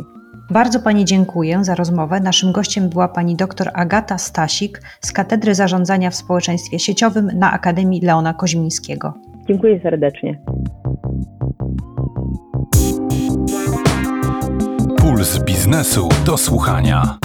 [0.51, 2.19] Bardzo Pani dziękuję za rozmowę.
[2.19, 8.01] Naszym gościem była Pani dr Agata Stasik z Katedry Zarządzania w Społeczeństwie Sieciowym na Akademii
[8.01, 9.13] Leona Koźmińskiego.
[9.47, 10.41] Dziękuję serdecznie.
[14.97, 17.17] Puls biznesu do słuchania.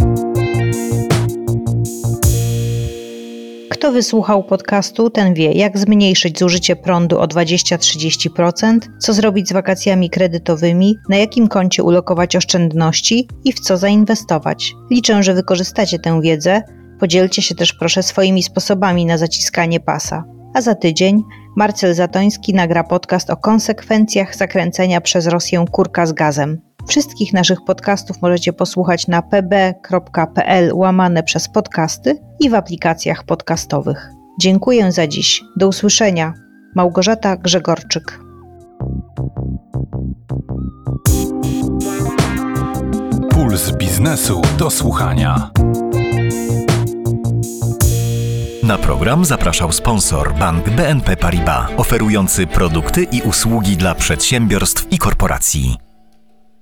[3.79, 10.11] Kto wysłuchał podcastu, ten wie, jak zmniejszyć zużycie prądu o 20-30%, co zrobić z wakacjami
[10.11, 14.75] kredytowymi, na jakim koncie ulokować oszczędności i w co zainwestować.
[14.91, 16.63] Liczę, że wykorzystacie tę wiedzę.
[17.01, 20.25] Podzielcie się też proszę swoimi sposobami na zaciskanie pasa.
[20.55, 21.23] A za tydzień
[21.57, 26.61] Marcel Zatoński nagra podcast o konsekwencjach zakręcenia przez Rosję kurka z gazem.
[26.89, 34.11] Wszystkich naszych podcastów możecie posłuchać na pb.pl łamane przez podcasty i w aplikacjach podcastowych.
[34.41, 35.45] Dziękuję za dziś.
[35.57, 36.35] Do usłyszenia.
[36.75, 38.21] Małgorzata Grzegorczyk.
[43.31, 45.51] Puls biznesu do słuchania.
[48.63, 55.88] Na program zapraszał sponsor bank BNP Paribas, oferujący produkty i usługi dla przedsiębiorstw i korporacji.